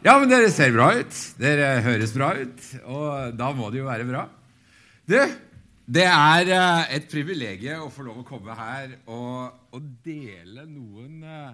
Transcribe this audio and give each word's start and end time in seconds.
Ja, 0.00 0.14
men 0.16 0.30
dere 0.30 0.48
ser 0.48 0.70
bra 0.72 0.86
ut. 0.96 1.16
Dere 1.36 1.74
høres 1.84 2.12
bra 2.16 2.30
ut. 2.38 2.60
Og 2.88 3.34
da 3.36 3.50
må 3.52 3.68
det 3.68 3.82
jo 3.82 3.88
være 3.88 4.06
bra. 4.08 4.22
Du, 5.04 5.18
det 5.90 6.06
er 6.06 6.52
eh, 6.56 6.94
et 6.96 7.08
privilegium 7.10 7.84
å 7.84 7.90
få 7.92 8.06
lov 8.06 8.22
å 8.22 8.24
komme 8.24 8.56
her 8.56 8.94
og, 9.10 9.58
og 9.76 9.90
dele 10.06 10.64
noen 10.64 11.20
eh, 11.26 11.50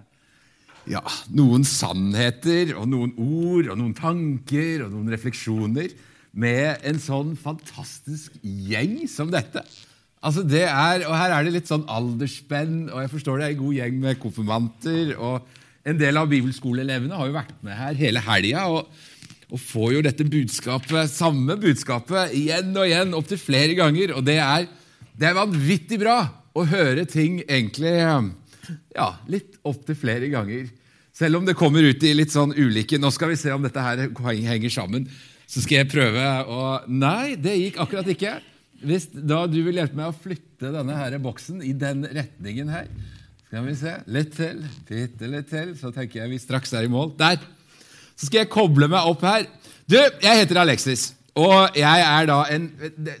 ja, 0.93 1.01
noen 1.35 1.67
sannheter 1.67 2.71
og 2.77 2.87
noen 2.87 3.11
ord 3.19 3.73
og 3.73 3.81
noen 3.81 3.97
tanker 3.97 4.85
og 4.85 4.93
noen 4.93 5.11
refleksjoner 5.11 5.91
med 6.37 6.87
en 6.87 7.03
sånn 7.03 7.35
fantastisk 7.41 8.37
gjeng 8.45 9.01
som 9.11 9.33
dette. 9.33 9.65
Altså 10.23 10.45
det 10.47 10.63
er, 10.69 11.03
og 11.09 11.17
Her 11.17 11.35
er 11.35 11.43
det 11.43 11.57
litt 11.57 11.69
sånn 11.69 11.87
aldersspenn, 11.91 12.85
og 12.93 13.03
jeg 13.03 13.11
forstår 13.11 13.41
det 13.41 13.49
er 13.49 13.57
en 13.57 13.63
god 13.65 13.79
gjeng 13.81 14.03
med 14.05 14.21
konfirmanter. 14.23 15.17
og 15.17 15.56
En 15.87 15.99
del 15.99 16.19
av 16.19 16.27
bibelskoleelevene 16.31 17.15
har 17.15 17.29
jo 17.29 17.35
vært 17.37 17.53
med 17.63 17.77
her 17.77 17.95
hele 17.99 18.23
helga 18.25 18.65
og, 18.73 18.89
og, 19.47 19.59
får 19.61 19.93
jo 19.95 20.01
dette 20.03 20.25
budskapet, 20.27 21.11
samme 21.13 21.55
budskapet 21.61 22.33
igjen 22.35 22.73
og 22.75 22.89
igjen 22.89 23.15
opptil 23.15 23.39
flere 23.39 23.77
ganger. 23.77 24.17
Og 24.17 24.25
det 24.27 24.39
er, 24.43 24.67
det 25.15 25.29
er 25.29 25.37
vanvittig 25.37 26.01
bra 26.01 26.19
å 26.57 26.65
høre 26.67 27.05
ting 27.07 27.39
egentlig 27.45 27.93
ja, 28.01 29.13
litt 29.31 29.55
opptil 29.67 29.95
flere 29.95 30.27
ganger. 30.33 30.67
Selv 31.15 31.39
om 31.39 31.47
det 31.47 31.57
kommer 31.57 31.85
ut 31.87 32.03
i 32.05 32.13
litt 32.13 32.29
sånn 32.29 32.51
ulike 32.53 32.99
Nå 33.01 33.09
skal 33.09 33.31
vi 33.31 33.39
se 33.39 33.49
om 33.49 33.63
dette 33.63 33.81
her 33.81 34.03
henger 34.45 34.73
sammen. 34.73 35.07
Så 35.47 35.63
skal 35.63 35.81
jeg 35.81 35.89
prøve 35.89 36.25
å 36.51 36.61
Nei, 36.91 37.37
det 37.39 37.55
gikk 37.57 37.79
akkurat 37.81 38.09
ikke. 38.11 38.35
Hvis 38.83 39.07
da 39.09 39.45
du 39.49 39.61
vil 39.65 39.79
hjelpe 39.79 39.97
meg 39.97 40.11
å 40.11 40.17
flytte 40.17 40.69
denne 40.75 40.97
her 40.99 41.15
boksen 41.23 41.63
i 41.65 41.71
den 41.73 42.03
retningen 42.05 42.69
her 42.69 42.91
Skal 43.47 43.63
vi 43.63 43.73
se. 43.79 43.91
Litt 44.11 44.33
til, 44.35 44.57
bitte 44.89 45.27
litt 45.31 45.47
til, 45.47 45.69
så 45.79 45.87
tenker 45.95 46.19
jeg 46.19 46.33
vi 46.33 46.39
straks 46.41 46.73
er 46.75 46.83
i 46.83 46.91
mål. 46.91 47.13
Der. 47.15 47.39
Så 48.19 48.27
skal 48.27 48.41
jeg 48.41 48.51
koble 48.51 48.89
meg 48.91 49.07
opp 49.07 49.23
her. 49.23 49.45
Du, 49.87 49.95
jeg 49.95 50.41
heter 50.41 50.59
Alexis. 50.65 51.13
Og 51.37 51.77
jeg 51.77 52.01
er 52.01 52.27
da 52.27 52.41
en 52.51 52.65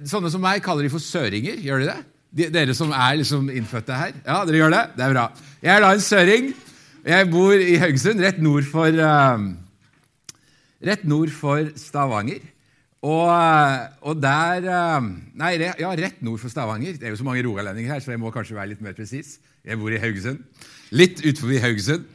Sånne 0.09 0.31
som 0.33 0.43
meg 0.43 0.59
kaller 0.65 0.83
de 0.83 0.91
for 0.91 1.03
søringer. 1.03 1.61
Gjør 1.63 1.83
de 1.85 1.87
det? 1.93 1.97
De, 2.27 2.49
dere 2.51 2.75
som 2.75 2.91
er 2.91 3.21
liksom 3.21 3.47
innfødte 3.53 3.95
her? 3.95 4.17
Ja, 4.25 4.41
dere 4.49 4.59
gjør 4.59 4.75
det? 4.75 4.83
Det 4.97 5.05
er 5.05 5.15
bra. 5.15 5.25
Jeg 5.63 5.73
er 5.77 5.85
da 5.85 5.93
en 5.95 6.03
søring. 6.03 6.51
Jeg 7.07 7.31
bor 7.31 7.63
i 7.63 7.79
Haugesund, 7.79 8.19
rett 8.19 8.43
nord 8.43 8.67
for, 8.67 8.99
uh, 8.99 10.35
rett 10.91 11.07
nord 11.07 11.31
for 11.31 11.71
Stavanger. 11.79 12.43
Og, 13.05 13.29
og, 14.01 14.15
der 14.19 14.65
eh, 14.65 15.05
Nei, 15.37 15.51
ja, 15.61 15.91
rett 15.95 16.19
nord 16.25 16.41
for 16.41 16.51
Stavanger. 16.51 16.97
Det 16.97 17.07
er 17.07 17.13
jo 17.13 17.19
så 17.21 17.27
mange 17.27 17.45
rogalendinger 17.45 17.93
her, 17.93 18.01
så 18.03 18.11
jeg 18.11 18.19
må 18.19 18.33
kanskje 18.33 18.57
være 18.57 18.73
litt 18.73 18.81
mer 18.83 18.97
presis. 18.97 19.37
Jeg 19.67 19.79
bor 19.81 19.91
i 19.91 19.99
Haugesund. 19.99 20.43
Litt 20.95 21.19
utenfor 21.25 21.57
Haugesund. 21.65 22.05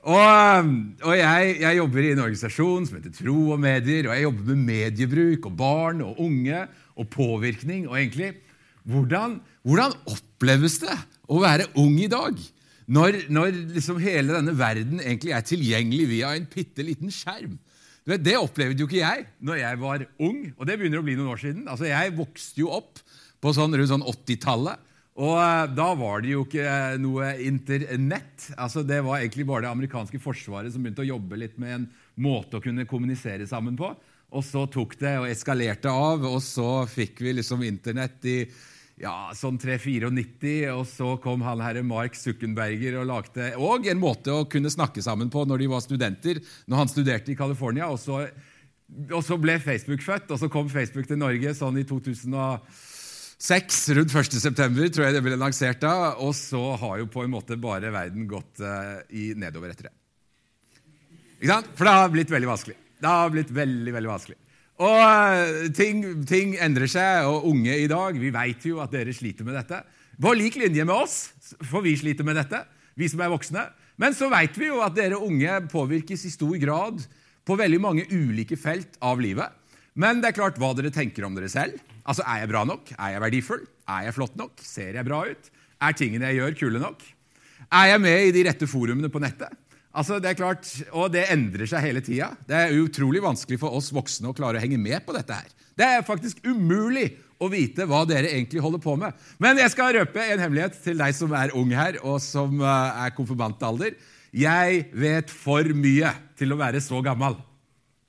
Og, 0.00 0.16
eh, 0.16 0.68
og 1.04 1.16
jeg, 1.18 1.56
jeg, 1.60 1.76
jobber 1.80 2.04
i 2.04 2.12
en 2.14 2.22
organisasjon 2.22 2.86
som 2.86 3.00
heter 3.00 3.14
Tro 3.16 3.36
og 3.56 3.58
Medier. 3.60 4.06
Og 4.06 4.14
jeg 4.14 4.26
jobber 4.28 4.52
med 4.52 4.62
mediebruk 4.68 5.48
og 5.50 5.56
barn 5.58 6.04
og 6.06 6.20
unge 6.22 6.62
og 6.94 7.10
påvirkning. 7.10 7.88
Og 7.90 7.98
egentlig, 7.98 8.30
hvordan, 8.86 9.40
hvordan 9.66 9.96
oppleves 10.08 10.78
det 10.84 10.96
å 11.26 11.40
være 11.42 11.66
ung 11.82 11.98
i 12.00 12.10
dag? 12.12 12.38
Når, 12.90 13.24
når 13.30 13.58
liksom 13.76 14.00
hele 14.02 14.34
denne 14.34 14.54
verden 14.58 15.02
egentlig 15.02 15.34
er 15.34 15.44
tilgjengelig 15.46 16.06
via 16.10 16.32
en 16.34 16.46
bitte 16.50 16.86
liten 16.86 17.12
skjerm. 17.14 17.58
Det 18.10 18.34
opplevde 18.38 18.82
jo 18.82 18.88
ikke 18.88 19.02
jeg 19.02 19.26
når 19.46 19.60
jeg 19.60 19.78
var 19.82 20.04
ung, 20.26 20.38
og 20.56 20.66
det 20.66 20.78
begynner 20.78 21.02
å 21.02 21.06
bli 21.06 21.14
noen 21.18 21.34
år 21.34 21.42
siden. 21.42 21.66
Altså, 21.70 21.86
Jeg 21.86 22.16
vokste 22.16 22.62
jo 22.64 22.72
opp 22.74 23.02
på 23.40 23.52
sånn, 23.54 23.76
rundt 23.76 23.92
sånn 23.92 24.06
80-tallet. 24.06 24.89
Og 25.20 25.36
eh, 25.36 25.66
da 25.76 25.90
var 25.98 26.22
det 26.24 26.32
jo 26.32 26.44
ikke 26.46 26.64
eh, 26.64 26.96
noe 27.00 27.34
internett. 27.44 28.48
Altså, 28.56 28.84
det 28.86 29.02
var 29.04 29.20
egentlig 29.20 29.46
bare 29.48 29.66
det 29.66 29.74
amerikanske 29.74 30.20
forsvaret 30.22 30.72
som 30.72 30.84
begynte 30.84 31.04
å 31.04 31.10
jobbe 31.12 31.40
litt 31.42 31.60
med 31.60 31.76
en 31.76 31.86
måte 32.20 32.56
å 32.56 32.64
kunne 32.64 32.88
kommunisere 32.88 33.48
sammen 33.48 33.76
på. 33.78 33.92
Og 34.30 34.44
så 34.46 34.64
tok 34.70 34.94
det 35.00 35.16
og 35.18 35.28
eskalerte 35.28 35.90
av, 35.90 36.24
og 36.24 36.38
så 36.44 36.84
fikk 36.88 37.20
vi 37.24 37.34
liksom 37.40 37.64
Internett 37.66 38.28
i 38.30 38.36
ja, 39.00 39.32
sånn 39.36 39.56
394, 39.58 40.70
og 40.74 40.84
så 40.88 41.14
kom 41.24 41.42
han 41.44 41.62
herre 41.64 41.82
Mark 41.86 42.16
Zuckenberger 42.18 42.98
og 43.00 43.08
lagde 43.08 43.48
og 43.56 43.88
en 43.88 44.00
måte 44.00 44.34
å 44.34 44.44
kunne 44.48 44.72
snakke 44.72 45.02
sammen 45.02 45.32
på 45.32 45.46
når 45.48 45.64
de 45.64 45.70
var 45.72 45.82
studenter, 45.84 46.42
når 46.68 46.82
han 46.82 46.92
studerte 46.92 47.32
i 47.32 47.38
California. 47.38 47.88
Og 47.88 47.98
så, 48.00 48.22
og 49.08 49.24
så 49.24 49.40
ble 49.40 49.56
Facebook 49.64 50.04
født, 50.04 50.30
og 50.30 50.42
så 50.42 50.50
kom 50.52 50.68
Facebook 50.70 51.08
til 51.08 51.20
Norge 51.20 51.56
sånn 51.56 51.80
i 51.80 51.88
2006, 53.40 53.88
rundt 53.96 54.12
1.9., 54.12 54.90
tror 54.92 55.06
jeg 55.06 55.16
det 55.16 55.22
ble 55.24 55.38
lansert 55.40 55.80
da. 55.80 56.12
Og 56.20 56.34
så 56.36 56.60
har 56.82 57.00
jo 57.00 57.08
på 57.08 57.24
en 57.24 57.32
måte 57.32 57.56
bare 57.60 57.92
verden 57.92 58.28
gått 58.28 58.60
uh, 58.60 59.00
i 59.16 59.30
nedover 59.32 59.72
etter 59.72 59.88
det. 59.88 59.94
Ikke 61.40 61.48
sant? 61.54 61.70
For 61.72 61.88
det 61.88 61.94
har 61.96 62.12
blitt 62.12 62.32
veldig 62.32 62.50
vanskelig. 62.50 62.76
Det 63.00 63.08
har 63.08 63.32
blitt 63.32 63.52
veldig, 63.56 63.94
veldig 63.96 64.10
vanskelig. 64.10 64.36
Og 64.80 64.96
eh, 65.00 65.70
ting, 65.76 66.02
ting, 66.28 66.54
endrer 66.60 66.88
seg, 66.88 67.26
og 67.28 67.44
unge 67.50 67.74
i 67.82 67.88
dag 67.88 68.16
Vi 68.16 68.30
vet 68.32 68.64
jo 68.64 68.78
at 68.80 68.92
dere 68.94 69.12
sliter 69.12 69.44
med 69.44 69.56
dette. 69.58 69.82
På 70.20 70.32
lik 70.36 70.56
linje 70.60 70.84
med 70.84 70.94
oss, 70.94 71.16
for 71.68 71.84
vi 71.84 71.94
sliter 71.96 72.24
med 72.24 72.36
dette, 72.36 72.62
vi 72.96 73.08
som 73.08 73.20
er 73.24 73.32
voksne. 73.32 73.64
Men 74.00 74.16
så 74.16 74.28
vet 74.32 74.56
vi 74.56 74.68
jo 74.68 74.80
at 74.84 74.96
dere 74.96 75.20
unge 75.20 75.62
påvirkes 75.72 76.26
i 76.28 76.32
stor 76.32 76.56
grad 76.60 77.00
på 77.44 77.56
veldig 77.56 77.80
mange 77.80 78.04
ulike 78.12 78.56
felt 78.60 79.00
av 79.04 79.20
livet. 79.20 79.48
Men 79.96 80.20
det 80.20 80.30
er 80.30 80.38
klart 80.42 80.60
hva 80.60 80.72
dere 80.76 80.92
tenker 80.92 81.24
om 81.24 81.36
dere 81.36 81.48
selv. 81.52 81.80
Altså, 82.10 82.26
Er 82.26 82.42
jeg 82.42 82.50
bra 82.50 82.64
nok? 82.66 82.90
Er 82.98 83.14
jeg 83.14 83.22
verdifull? 83.22 83.64
Er 83.86 84.06
jeg 84.08 84.16
flott 84.16 84.36
nok? 84.38 84.60
Ser 84.66 84.98
jeg 84.98 85.06
bra 85.06 85.22
ut? 85.30 85.50
Er 85.80 85.96
tingene 85.96 86.30
jeg 86.32 86.40
gjør, 86.40 86.56
kule 86.58 86.82
nok? 86.82 87.04
Er 87.70 87.92
jeg 87.92 88.00
med 88.02 88.26
i 88.26 88.32
de 88.34 88.42
rette 88.48 88.66
forumene 88.66 89.10
på 89.12 89.22
nettet? 89.22 89.54
Altså, 89.90 90.20
det 90.22 90.30
er 90.30 90.38
klart, 90.38 90.66
Og 90.94 91.10
det 91.10 91.28
endrer 91.30 91.66
seg 91.70 91.82
hele 91.82 92.02
tida. 92.02 92.32
Det 92.46 92.56
er 92.56 92.76
utrolig 92.78 93.22
vanskelig 93.22 93.58
for 93.62 93.74
oss 93.74 93.90
voksne 93.94 94.30
å 94.30 94.36
klare 94.36 94.58
å 94.58 94.62
henge 94.62 94.78
med 94.78 95.06
på 95.06 95.14
dette. 95.14 95.34
her. 95.34 95.50
Det 95.78 95.86
er 95.86 96.06
faktisk 96.06 96.42
umulig 96.44 97.12
å 97.40 97.48
vite 97.50 97.86
hva 97.88 98.04
dere 98.06 98.30
egentlig 98.30 98.60
holder 98.62 98.82
på 98.82 98.96
med. 99.00 99.14
Men 99.38 99.58
jeg 99.58 99.72
skal 99.72 99.94
røpe 99.96 100.20
en 100.20 100.42
hemmelighet 100.42 100.76
til 100.84 100.98
deg 101.00 101.14
som 101.16 101.32
er 101.32 101.54
ung 101.56 101.70
her, 101.74 101.98
og 102.04 102.20
som 102.20 102.60
eh, 102.60 103.06
er 103.06 103.14
konfirmantalder. 103.16 103.96
Jeg 104.36 104.84
vet 104.92 105.30
for 105.30 105.64
mye 105.74 106.12
til 106.38 106.52
å 106.52 106.60
være 106.60 106.82
så 106.84 107.00
gammel. 107.02 107.38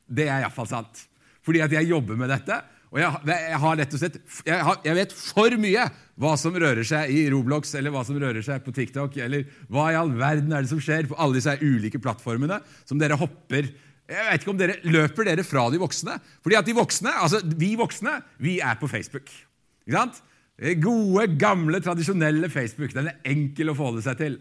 Det 0.05 0.27
er 0.27 0.43
iallfall 0.43 0.69
sant. 0.69 1.05
Fordi 1.41 1.63
at 1.63 1.73
jeg 1.73 1.89
jobber 1.89 2.19
med 2.19 2.29
dette. 2.29 2.59
Og 2.91 2.99
jeg, 2.99 3.19
jeg, 3.31 3.59
har 3.63 3.77
rett 3.79 3.93
og 3.95 4.01
slett, 4.01 4.17
jeg, 4.43 4.63
har, 4.67 4.79
jeg, 4.83 4.95
vet 4.97 5.13
for 5.15 5.53
mye 5.63 5.85
hva 6.19 6.31
som 6.39 6.55
rører 6.59 6.83
seg 6.87 7.13
i 7.15 7.21
Roblox 7.31 7.71
eller 7.79 7.93
hva 7.93 8.01
som 8.07 8.17
rører 8.19 8.43
seg 8.43 8.65
på 8.65 8.73
TikTok, 8.75 9.15
eller 9.23 9.45
hva 9.71 9.85
i 9.93 9.99
all 9.99 10.11
verden 10.19 10.51
er 10.51 10.65
det 10.65 10.71
som 10.73 10.81
skjer 10.83 11.07
på 11.07 11.15
alle 11.15 11.39
disse 11.39 11.55
ulike 11.63 12.01
plattformene 12.03 12.59
som 12.83 12.99
dere 12.99 13.19
hopper 13.19 13.71
Jeg 14.11 14.27
vet 14.27 14.43
ikke 14.43 14.51
om 14.51 14.59
dere 14.59 14.75
Løper 14.83 15.29
dere 15.29 15.47
fra 15.47 15.69
de 15.71 15.79
voksne? 15.79 16.17
Fordi 16.43 16.59
at 16.59 16.67
de 16.67 16.75
voksne, 16.75 17.15
altså 17.15 17.39
Vi 17.55 17.77
voksne 17.79 18.17
vi 18.43 18.59
er 18.59 18.75
på 18.81 18.91
Facebook. 18.91 19.31
Ikke 19.87 19.95
sant? 19.95 20.19
Gode, 20.83 21.25
gamle, 21.41 21.79
tradisjonelle 21.81 22.51
Facebook. 22.51 22.91
Den 22.93 23.07
er 23.09 23.31
enkel 23.31 23.71
å 23.71 23.77
forholde 23.77 24.03
seg 24.05 24.19
til. 24.19 24.35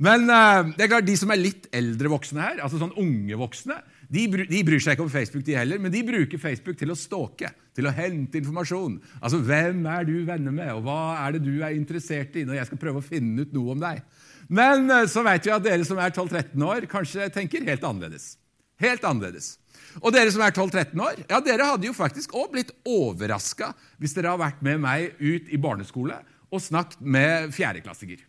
Men 0.00 0.28
uh, 0.28 0.70
det 0.76 0.86
er 0.86 0.92
klart, 0.92 1.08
de 1.08 1.16
som 1.18 1.32
er 1.32 1.40
litt 1.40 1.66
eldre 1.74 2.10
voksne 2.12 2.44
her, 2.44 2.62
altså 2.64 2.80
sånn 2.80 2.94
unge 3.00 3.36
voksne, 3.40 3.76
de, 4.12 4.26
de, 4.46 4.62
bryr 4.66 4.82
seg 4.82 4.94
ikke 4.94 5.04
om 5.06 5.10
Facebook, 5.10 5.42
de 5.46 5.56
heller, 5.58 5.80
men 5.82 5.92
de 5.92 6.02
bruker 6.06 6.40
Facebook 6.40 6.78
til 6.78 6.92
å 6.92 6.98
stalke, 6.98 7.50
til 7.74 7.88
å 7.88 7.94
hente 7.94 8.38
informasjon. 8.38 9.00
Altså, 9.18 9.40
Hvem 9.42 9.82
er 9.90 10.06
du 10.06 10.14
venner 10.28 10.54
med, 10.54 10.70
og 10.76 10.86
hva 10.86 11.00
er 11.24 11.36
det 11.36 11.42
du 11.46 11.54
er 11.58 11.74
interessert 11.74 12.36
i? 12.38 12.46
når 12.46 12.60
jeg 12.60 12.70
skal 12.70 12.82
prøve 12.84 13.02
å 13.02 13.06
finne 13.06 13.42
ut 13.42 13.54
noe 13.56 13.74
om 13.74 13.82
deg? 13.82 14.02
Men 14.46 14.86
uh, 14.92 15.02
så 15.10 15.24
vet 15.26 15.46
vi 15.46 15.54
at 15.54 15.64
dere 15.64 15.86
som 15.86 15.98
er 15.98 16.14
12-13 16.14 16.66
år, 16.68 16.86
kanskje 16.90 17.30
tenker 17.34 17.66
helt 17.66 17.86
annerledes. 17.86 18.36
Helt 18.82 19.04
annerledes. 19.08 19.56
Og 20.04 20.12
dere 20.14 20.30
som 20.32 20.44
er 20.44 20.54
12-13 20.54 21.02
år, 21.02 21.20
ja, 21.26 21.40
dere 21.42 21.66
hadde 21.72 21.88
jo 21.88 21.96
faktisk 21.96 22.34
òg 22.36 22.52
blitt 22.52 22.72
overraska 22.86 23.72
hvis 23.98 24.14
dere 24.16 24.34
har 24.34 24.40
vært 24.42 24.62
med 24.66 24.82
meg 24.84 25.16
ut 25.18 25.48
i 25.50 25.60
barneskole 25.60 26.18
og 26.52 26.62
snakket 26.62 27.00
med 27.02 27.54
fjerdeklassinger. 27.56 28.20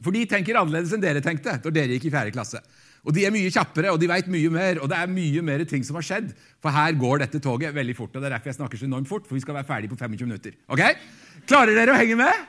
For 0.00 0.16
de 0.16 0.24
tenker 0.28 0.56
annerledes 0.56 0.92
enn 0.96 1.02
dere 1.02 1.22
tenkte 1.24 1.58
da 1.60 1.72
dere 1.72 1.96
gikk 1.96 2.08
i 2.08 2.12
fjerde 2.14 2.34
klasse. 2.34 2.60
Og 3.04 3.14
De 3.16 3.24
er 3.24 3.32
mye 3.32 3.50
kjappere, 3.52 3.90
og 3.94 4.00
de 4.00 4.08
vet 4.10 4.28
mye 4.28 4.52
mer, 4.52 4.80
og 4.82 4.90
det 4.92 4.98
er 4.98 5.10
mye 5.10 5.42
mer 5.42 5.64
ting 5.64 5.84
som 5.86 5.96
har 5.96 6.04
skjedd. 6.04 6.34
For 6.60 6.74
her 6.74 6.92
går 7.00 7.22
dette 7.24 7.40
toget 7.40 7.74
veldig 7.74 7.96
fort, 7.96 8.14
og 8.14 8.20
det 8.20 8.28
er 8.28 8.36
derfor 8.36 8.52
jeg 8.52 8.58
snakker 8.60 8.80
så 8.80 8.88
enormt 8.88 9.08
fort. 9.08 9.26
for 9.26 9.34
vi 9.34 9.40
skal 9.40 9.56
være 9.56 9.68
ferdig 9.68 9.90
på 9.90 9.96
25 9.96 10.26
minutter. 10.28 10.56
Ok? 10.68 10.82
Klarer 11.48 11.74
dere 11.74 11.94
å 11.94 12.00
henge 12.00 12.18
med? 12.20 12.48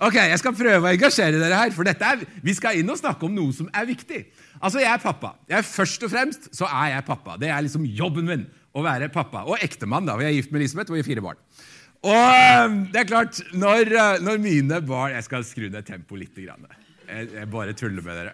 Ok, 0.00 0.14
Jeg 0.16 0.38
skal 0.40 0.54
prøve 0.56 0.80
å 0.80 0.92
engasjere 0.94 1.40
dere 1.40 1.56
her, 1.60 1.72
for 1.76 1.84
er, 1.84 2.22
vi 2.42 2.54
skal 2.56 2.78
inn 2.80 2.88
og 2.88 2.96
snakke 2.96 3.26
om 3.26 3.34
noe 3.36 3.52
som 3.52 3.68
er 3.72 3.84
viktig. 3.88 4.22
Altså, 4.60 4.80
Jeg 4.80 4.88
er 4.94 5.02
pappa. 5.02 5.34
Jeg 5.48 5.58
er 5.58 5.66
Først 5.66 6.02
og 6.06 6.10
fremst 6.12 6.48
så 6.56 6.64
er 6.64 6.94
jeg 6.94 7.04
pappa. 7.04 7.36
Det 7.36 7.50
er 7.52 7.60
liksom 7.66 7.84
jobben 7.84 8.24
min 8.24 8.46
å 8.72 8.84
være 8.84 9.10
pappa. 9.12 9.44
Og 9.44 9.60
ektemann. 9.60 10.06
da, 10.06 10.16
Jeg 10.16 10.32
er 10.32 10.36
gift 10.40 10.52
med 10.52 10.62
Elisabeth, 10.62 10.90
og 10.90 10.96
vi 10.96 11.02
har 11.02 11.08
fire 11.10 11.20
barn. 11.20 11.36
Og 12.00 12.76
det 12.92 13.02
er 13.02 13.04
klart, 13.04 13.42
når, 13.52 13.92
eh, 13.92 14.20
når 14.24 14.38
mine 14.40 14.80
barn 14.80 15.12
Jeg 15.12 15.24
skal 15.24 15.44
skru 15.44 15.68
ned 15.68 15.84
tempoet 15.84 16.20
litt. 16.20 16.36
Jeg, 16.38 17.28
jeg 17.34 17.50
bare 17.50 17.74
tuller 17.76 18.00
med 18.00 18.16
dere. 18.16 18.32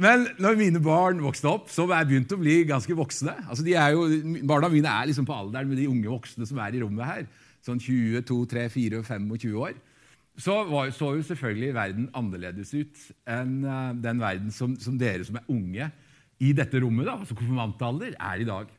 Men 0.00 0.24
når 0.40 0.56
mine 0.56 0.80
barn 0.82 1.20
vokste 1.22 1.50
opp, 1.50 1.68
så 1.70 1.84
var 1.88 2.00
jeg 2.02 2.12
begynt 2.12 2.34
å 2.34 2.40
bli 2.40 2.56
ganske 2.68 2.96
voksne. 2.96 3.34
Altså, 3.44 3.64
jo, 3.66 4.06
barna 4.48 4.70
mine 4.72 4.88
er 4.88 5.10
liksom 5.10 5.26
på 5.28 5.36
alderen 5.36 5.68
med 5.68 5.80
de 5.80 5.88
unge 5.90 6.08
voksne 6.08 6.48
som 6.48 6.60
er 6.64 6.76
i 6.76 6.82
rommet 6.82 7.08
her. 7.08 7.26
Sånn 7.62 7.80
22, 7.82 8.38
3, 8.50 8.66
4, 8.72 9.02
25 9.06 9.58
år. 9.60 9.76
Så 10.40 10.54
var, 10.70 10.88
så 10.96 11.10
jo 11.18 11.24
selvfølgelig 11.28 11.74
verden 11.76 12.06
annerledes 12.16 12.72
ut 12.72 13.02
enn 13.28 13.58
uh, 13.66 13.92
den 14.00 14.22
verden 14.22 14.54
som, 14.54 14.78
som, 14.80 14.96
dere 14.98 15.26
som 15.28 15.36
er 15.38 15.50
unge, 15.52 15.90
i 16.42 16.50
dette 16.56 16.80
rommet, 16.82 17.06
da, 17.06 17.20
altså 17.20 17.36
konfirmantalder, 17.38 18.16
er 18.16 18.40
i 18.42 18.46
dag. 18.48 18.70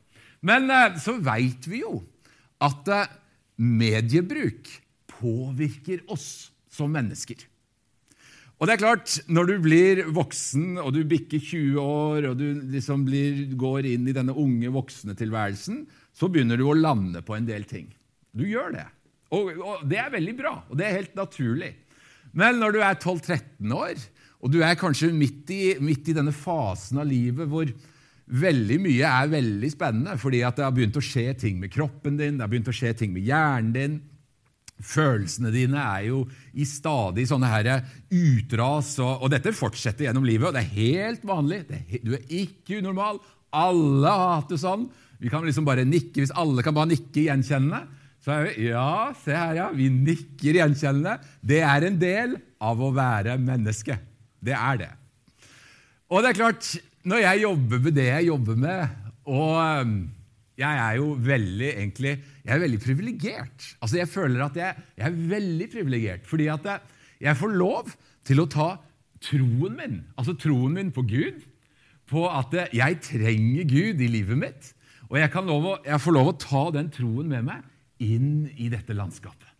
Men 0.44 0.66
uh, 0.68 0.98
så 1.00 1.14
veit 1.22 1.64
vi 1.70 1.84
jo 1.84 2.02
at 2.60 2.90
uh, 2.90 3.06
mediebruk 3.56 4.68
påvirker 5.14 6.02
oss 6.12 6.50
som 6.74 6.90
mennesker. 6.92 7.46
Og 8.58 8.68
det 8.68 8.76
er 8.76 8.82
klart, 8.84 9.18
Når 9.26 9.46
du 9.50 9.54
blir 9.62 10.04
voksen 10.14 10.78
og 10.78 10.92
du 10.94 11.02
bikker 11.04 11.42
20 11.42 11.78
år 11.80 12.28
og 12.30 12.38
du 12.38 12.46
liksom 12.74 13.04
blir, 13.06 13.46
går 13.58 13.90
inn 13.90 14.08
i 14.08 14.14
denne 14.14 14.34
unge 14.34 14.70
voksne 14.72 15.16
tilværelsen, 15.18 15.84
så 16.14 16.30
begynner 16.30 16.56
du 16.56 16.68
å 16.68 16.76
lande 16.78 17.22
på 17.26 17.34
en 17.34 17.46
del 17.46 17.66
ting. 17.66 17.88
Du 18.32 18.46
gjør 18.46 18.76
det. 18.76 18.86
Og, 19.34 19.50
og 19.58 19.82
Det 19.90 19.98
er 19.98 20.12
veldig 20.14 20.36
bra, 20.38 20.54
og 20.68 20.78
det 20.78 20.86
er 20.86 21.00
helt 21.00 21.18
naturlig. 21.18 21.72
Men 22.34 22.58
når 22.58 22.74
du 22.74 22.80
er 22.82 22.94
12-13 22.94 23.74
år, 23.74 23.98
og 24.44 24.52
du 24.52 24.60
er 24.62 24.78
kanskje 24.78 25.12
midt 25.14 25.50
i, 25.54 25.62
midt 25.80 26.10
i, 26.10 26.16
denne 26.16 26.34
fasen 26.34 27.00
av 27.00 27.08
livet 27.08 27.48
hvor 27.48 27.70
veldig 28.24 28.76
mye 28.80 29.08
er 29.08 29.30
veldig 29.32 29.70
spennende, 29.72 30.16
fordi 30.20 30.42
det 30.44 30.64
har 30.64 30.74
begynt 30.74 30.98
å 30.98 31.04
skje 31.04 31.30
ting 31.40 31.60
med 31.60 31.72
kroppen 31.72 32.18
din, 32.20 32.38
det 32.38 32.44
har 32.44 32.52
begynt 32.52 32.70
å 32.70 32.74
skje 32.76 32.92
ting 32.98 33.14
med 33.14 33.26
hjernen 33.26 33.72
din, 33.74 33.96
Følelsene 34.82 35.52
dine 35.54 35.78
er 35.78 36.08
jo 36.08 36.24
i 36.52 36.66
stadig 36.66 37.28
sånne 37.30 37.48
her 37.48 37.68
utras, 38.10 38.94
og, 38.98 39.22
og 39.22 39.30
dette 39.32 39.54
fortsetter 39.54 40.08
gjennom 40.08 40.26
livet. 40.26 40.48
og 40.48 40.56
Det 40.56 40.64
er 40.64 40.78
helt 40.78 41.26
vanlig. 41.28 41.62
Er, 41.70 42.00
du 42.02 42.14
er 42.18 42.24
ikke 42.42 42.80
unormal. 42.80 43.20
Alle 43.54 44.10
har 44.10 44.40
hatt 44.40 44.50
det 44.50 44.60
sånn. 44.62 44.88
Vi 45.22 45.30
kan 45.32 45.46
liksom 45.46 45.66
bare 45.66 45.86
nikke, 45.86 46.20
Hvis 46.20 46.34
alle 46.36 46.64
kan 46.66 46.74
bare 46.76 46.90
nikke 46.90 47.28
gjenkjennende, 47.28 47.84
så 48.24 48.34
er 48.34 48.48
vi 48.48 48.66
Ja, 48.70 49.12
se 49.20 49.36
her, 49.36 49.54
ja. 49.60 49.68
Vi 49.72 49.88
nikker 49.92 50.58
gjenkjennende. 50.58 51.18
Det 51.40 51.62
er 51.64 51.86
en 51.86 52.00
del 52.00 52.36
av 52.60 52.82
å 52.82 52.90
være 52.96 53.38
menneske. 53.40 53.98
Det 54.44 54.56
er 54.56 54.82
det. 54.82 54.90
Og 56.10 56.20
det 56.22 56.32
er 56.32 56.40
klart, 56.40 56.68
når 57.04 57.24
jeg 57.24 57.44
jobber 57.44 57.80
med 57.86 57.96
det 57.96 58.08
jeg 58.10 58.28
jobber 58.32 58.60
med, 58.60 59.00
og 59.24 59.94
jeg 60.58 60.80
er 60.80 60.98
jo 61.00 61.14
veldig 61.18 61.70
egentlig, 61.72 62.12
jeg 62.44 62.54
er 62.54 62.62
veldig 62.62 62.80
privilegert. 62.82 63.64
Altså, 63.80 63.98
jeg 63.98 64.10
føler 64.10 64.44
at 64.44 64.58
jeg, 64.58 64.84
jeg 65.00 65.06
er 65.08 65.22
veldig 65.34 65.68
privilegert 65.72 66.28
fordi 66.30 66.46
at 66.52 66.68
jeg, 66.70 67.00
jeg 67.26 67.40
får 67.40 67.56
lov 67.58 67.90
til 68.24 68.42
å 68.42 68.48
ta 68.50 68.68
troen 69.24 69.76
min, 69.78 69.98
altså 70.20 70.36
troen 70.38 70.76
min 70.76 70.92
på 70.94 71.04
Gud, 71.08 71.42
på 72.10 72.26
at 72.28 72.52
jeg 72.76 73.00
trenger 73.02 73.68
Gud 73.68 74.02
i 74.04 74.10
livet 74.12 74.38
mitt. 74.38 74.72
Og 75.08 75.18
jeg, 75.20 75.30
lov, 75.46 75.70
jeg 75.84 76.00
får 76.00 76.14
lov 76.16 76.30
å 76.30 76.38
ta 76.40 76.62
den 76.74 76.90
troen 76.92 77.30
med 77.30 77.46
meg 77.46 77.64
inn 78.04 78.46
i 78.60 78.68
dette 78.72 78.96
landskapet. 78.96 79.50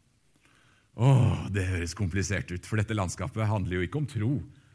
Åh, 0.94 1.49
Det 1.50 1.64
høres 1.73 1.96
komplisert 1.99 2.52
ut, 2.55 2.67
for 2.67 2.79
dette 2.79 2.94
landskapet 2.94 3.49
handler 3.50 3.81
jo 3.81 3.87
ikke 3.87 4.00
om 4.02 4.08
tro. 4.11 4.35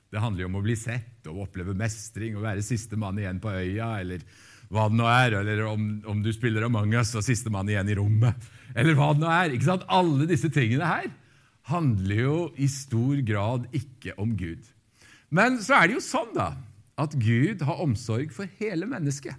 Det 0.09 0.21
handler 0.21 0.43
jo 0.43 0.49
om 0.49 0.57
å 0.59 0.65
bli 0.65 0.75
sett 0.79 1.27
og 1.29 1.45
oppleve 1.45 1.75
mestring 1.77 2.35
og 2.35 2.43
være 2.47 2.65
siste 2.65 2.97
mann 2.99 3.19
igjen 3.21 3.39
på 3.41 3.53
øya, 3.53 3.99
eller 4.01 4.23
hva 4.69 4.85
det 4.89 4.99
nå 4.99 5.07
er, 5.09 5.35
eller 5.39 5.63
om, 5.65 5.85
om 6.09 6.21
du 6.21 6.29
spiller 6.33 6.67
Among 6.67 6.93
us 6.99 7.15
og 7.17 7.25
sistemann 7.25 7.69
igjen 7.71 7.89
i 7.89 7.97
rommet, 7.97 8.49
eller 8.77 8.97
hva 8.97 9.11
det 9.15 9.23
nå 9.23 9.29
er. 9.33 9.55
Ikke 9.55 9.69
sant? 9.71 9.85
Alle 9.89 10.27
disse 10.29 10.51
tingene 10.53 10.85
her 10.85 11.09
handler 11.69 12.21
jo 12.23 12.37
i 12.57 12.69
stor 12.69 13.21
grad 13.25 13.65
ikke 13.75 14.15
om 14.21 14.35
Gud. 14.37 14.61
Men 15.33 15.59
så 15.61 15.77
er 15.77 15.89
det 15.89 15.97
jo 15.97 16.05
sånn 16.05 16.33
da, 16.37 16.51
at 16.99 17.15
Gud 17.17 17.61
har 17.65 17.81
omsorg 17.81 18.33
for 18.35 18.49
hele 18.59 18.89
mennesket. 18.89 19.37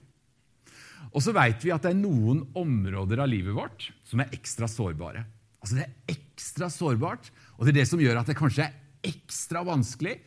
Og 1.10 1.22
så 1.24 1.34
veit 1.34 1.62
vi 1.64 1.72
at 1.74 1.82
det 1.82 1.92
er 1.92 1.98
noen 1.98 2.44
områder 2.58 3.22
av 3.22 3.30
livet 3.30 3.54
vårt 3.56 3.88
som 4.06 4.22
er 4.22 4.34
ekstra 4.34 4.68
sårbare. 4.70 5.24
Altså 5.60 5.76
Det 5.76 5.86
er 5.86 6.14
ekstra 6.14 6.70
sårbart, 6.72 7.30
og 7.58 7.66
det 7.66 7.74
er 7.74 7.80
det 7.80 7.88
som 7.90 8.00
gjør 8.00 8.20
at 8.20 8.30
det 8.30 8.38
kanskje 8.38 8.68
er 8.68 9.10
ekstra 9.10 9.64
vanskelig. 9.66 10.18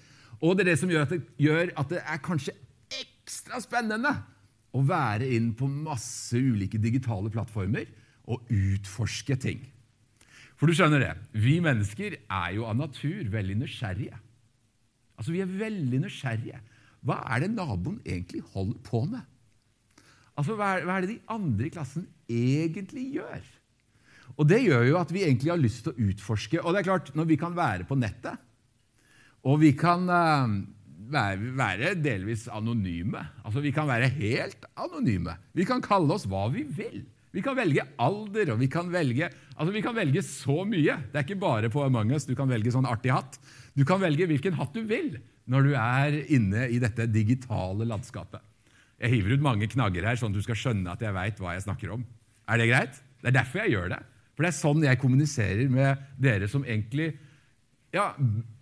Og 0.43 0.57
det 0.57 0.65
er 0.65 0.73
det 0.73 0.81
som 0.81 0.91
gjør 0.91 1.05
at 1.07 1.15
det, 1.15 1.21
gjør 1.39 1.71
at 1.79 1.91
det 1.91 2.03
er 2.03 2.23
kanskje 2.23 2.55
ekstra 2.99 3.61
spennende 3.63 4.11
å 4.73 4.81
være 4.87 5.29
inn 5.35 5.51
på 5.57 5.69
masse 5.69 6.37
ulike 6.37 6.81
digitale 6.81 7.29
plattformer 7.33 7.89
og 8.31 8.49
utforske 8.53 9.37
ting. 9.37 9.61
For 10.57 10.69
du 10.69 10.77
skjønner 10.77 11.01
det, 11.03 11.13
vi 11.35 11.57
mennesker 11.63 12.17
er 12.21 12.53
jo 12.55 12.67
av 12.69 12.77
natur 12.79 13.27
veldig 13.33 13.57
nysgjerrige. 13.63 14.17
Altså, 15.17 15.33
Vi 15.33 15.41
er 15.43 15.57
veldig 15.59 15.99
nysgjerrige. 16.05 16.61
Hva 17.03 17.19
er 17.35 17.43
det 17.43 17.51
naboen 17.53 17.99
egentlig 18.05 18.41
holder 18.53 18.79
på 18.85 19.03
med? 19.11 19.21
Altså, 20.33 20.55
hva 20.57 20.77
er, 20.77 20.87
hva 20.87 20.95
er 20.95 21.05
det 21.05 21.11
de 21.13 21.19
andre 21.35 21.67
i 21.67 21.73
klassen 21.73 22.07
egentlig 22.31 23.09
gjør? 23.19 23.43
Og 24.39 24.47
Det 24.49 24.61
gjør 24.63 24.87
jo 24.87 24.97
at 24.97 25.11
vi 25.13 25.25
egentlig 25.27 25.51
har 25.51 25.61
lyst 25.61 25.83
til 25.85 25.93
å 25.93 26.07
utforske. 26.09 26.61
Og 26.63 26.73
det 26.73 26.81
er 26.81 26.89
klart, 26.89 27.13
Når 27.15 27.25
vi 27.29 27.37
kan 27.37 27.55
være 27.55 27.85
på 27.85 27.99
nettet, 27.99 28.39
og 29.43 29.59
vi 29.59 29.73
kan 29.75 30.07
uh, 30.07 30.47
være, 31.11 31.95
delvis 31.99 32.47
anonyme. 32.47 33.21
Altså, 33.43 33.61
Vi 33.61 33.71
kan 33.71 33.87
være 33.87 34.07
helt 34.07 34.65
anonyme. 34.77 35.35
Vi 35.53 35.65
kan 35.65 35.81
kalle 35.81 36.13
oss 36.13 36.25
hva 36.25 36.47
vi 36.53 36.63
vil. 36.63 37.03
Vi 37.33 37.41
kan 37.41 37.55
velge 37.57 37.81
alder, 37.97 38.51
og 38.53 38.59
vi 38.61 38.67
kan 38.69 38.91
velge, 38.93 39.25
altså 39.57 39.71
vi 39.73 39.81
kan 39.81 39.95
velge 39.95 40.21
så 40.21 40.61
mye. 40.69 40.99
Det 41.09 41.17
er 41.17 41.25
ikke 41.25 41.41
bare 41.41 41.69
på 41.73 41.81
Among 41.81 42.13
us 42.13 42.27
du 42.29 42.35
kan 42.37 42.47
velge 42.47 42.69
sånn 42.71 42.85
artig 42.85 43.09
hatt. 43.09 43.39
Du 43.73 43.81
kan 43.89 44.01
velge 44.03 44.27
hvilken 44.29 44.53
hatt 44.53 44.75
du 44.75 44.83
vil 44.85 45.17
når 45.49 45.65
du 45.65 45.71
er 45.75 46.19
inne 46.31 46.67
i 46.69 46.77
dette 46.79 47.07
digitale 47.09 47.87
landskapet. 47.89 48.39
Jeg 49.01 49.15
hiver 49.15 49.33
ut 49.33 49.43
mange 49.43 49.67
knagger 49.67 50.05
her, 50.05 50.15
sånn 50.15 50.31
at 50.31 50.37
du 50.37 50.45
skal 50.45 50.59
skjønne 50.59 50.93
at 50.93 51.01
jeg 51.01 51.15
veit 51.15 51.41
hva 51.41 51.55
jeg 51.57 51.65
snakker 51.65 51.97
om. 51.97 52.05
Er 52.47 52.61
det 52.61 52.69
greit? 52.69 53.01
Det 53.23 53.31
er 53.31 53.37
derfor 53.41 53.63
jeg 53.63 53.73
gjør 53.73 53.89
det. 53.95 53.99
For 54.33 54.45
det 54.45 54.51
er 54.51 54.59
sånn 54.59 54.85
jeg 54.85 55.01
kommuniserer 55.01 55.73
med 55.73 56.05
dere 56.21 56.47
som 56.51 56.63
egentlig 56.63 57.15
ja, 57.93 58.11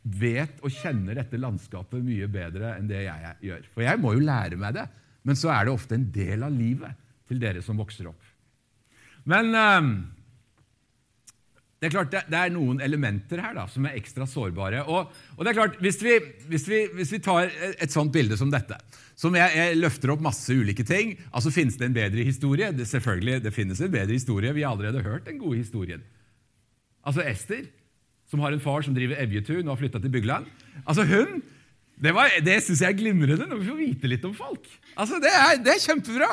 vet 0.01 0.62
og 0.65 0.74
kjenner 0.74 1.19
dette 1.19 1.38
landskapet 1.38 2.01
mye 2.03 2.27
bedre 2.31 2.75
enn 2.77 2.89
det 2.89 3.03
jeg 3.06 3.36
gjør. 3.48 3.68
For 3.74 3.86
jeg 3.86 4.01
må 4.01 4.15
jo 4.15 4.25
lære 4.25 4.57
meg 4.59 4.77
det, 4.80 4.88
men 5.27 5.38
så 5.38 5.51
er 5.53 5.68
det 5.68 5.75
ofte 5.75 5.98
en 5.98 6.07
del 6.13 6.48
av 6.48 6.56
livet 6.56 6.98
til 7.30 7.42
dere 7.42 7.62
som 7.63 7.77
vokser 7.80 8.09
opp. 8.09 8.31
Men 9.30 9.53
um, 9.53 9.92
det 11.81 11.89
er 11.89 11.94
klart, 11.94 12.13
det, 12.13 12.38
er 12.38 12.51
noen 12.53 12.81
elementer 12.81 13.42
her 13.42 13.53
da, 13.57 13.68
som 13.69 13.86
er 13.89 13.95
ekstra 13.98 14.27
sårbare. 14.30 14.83
Og, 14.86 15.13
og 15.38 15.39
det 15.42 15.50
er 15.50 15.57
klart, 15.57 15.77
hvis 15.81 15.98
vi, 16.06 16.18
hvis, 16.50 16.65
vi, 16.69 16.81
hvis 16.98 17.13
vi, 17.15 17.19
tar 17.25 17.50
et 17.71 17.94
sånt 17.94 18.13
bilde 18.13 18.38
som 18.38 18.51
dette, 18.53 18.77
som 19.18 19.33
jeg, 19.38 19.53
jeg, 19.57 19.80
løfter 19.81 20.13
opp 20.13 20.21
masse 20.21 20.53
ulike 20.53 20.86
ting 20.88 21.15
altså 21.30 21.51
Finnes 21.53 21.77
det 21.77 21.88
en 21.89 21.98
bedre 21.98 22.25
historie? 22.25 22.71
Det, 22.74 22.86
selvfølgelig, 22.89 23.42
det 23.45 23.53
finnes 23.53 23.81
en 23.81 23.94
bedre 23.94 24.13
historie. 24.13 24.53
Vi 24.53 24.65
har 24.65 24.74
allerede 24.74 25.01
hørt 25.06 25.25
den 25.30 25.42
gode 25.42 25.57
historien. 25.62 26.06
Altså 27.01 27.25
Ester 27.25 27.65
som 28.31 28.42
har 28.44 28.56
en 28.56 28.63
far 28.63 28.86
som 28.86 28.95
driver 28.95 29.19
Evjetun 29.22 29.66
og 29.66 29.74
har 29.74 29.81
flytta 29.81 30.01
til 30.01 30.13
Bygland. 30.13 30.48
Altså 30.86 31.06
Hun 31.07 31.42
Det, 32.01 32.16
var, 32.18 32.31
det 32.42 32.56
syns 32.66 32.81
jeg 32.81 32.95
er 32.95 32.98
glimrende 32.98 33.45
når 33.45 33.60
vi 33.60 33.68
får 33.69 33.78
vite 33.78 34.10
litt 34.10 34.24
om 34.25 34.33
folk. 34.33 34.66
Altså 34.98 35.19
Det 35.22 35.30
er, 35.30 35.60
det 35.62 35.75
er 35.75 35.83
kjempebra. 35.83 36.29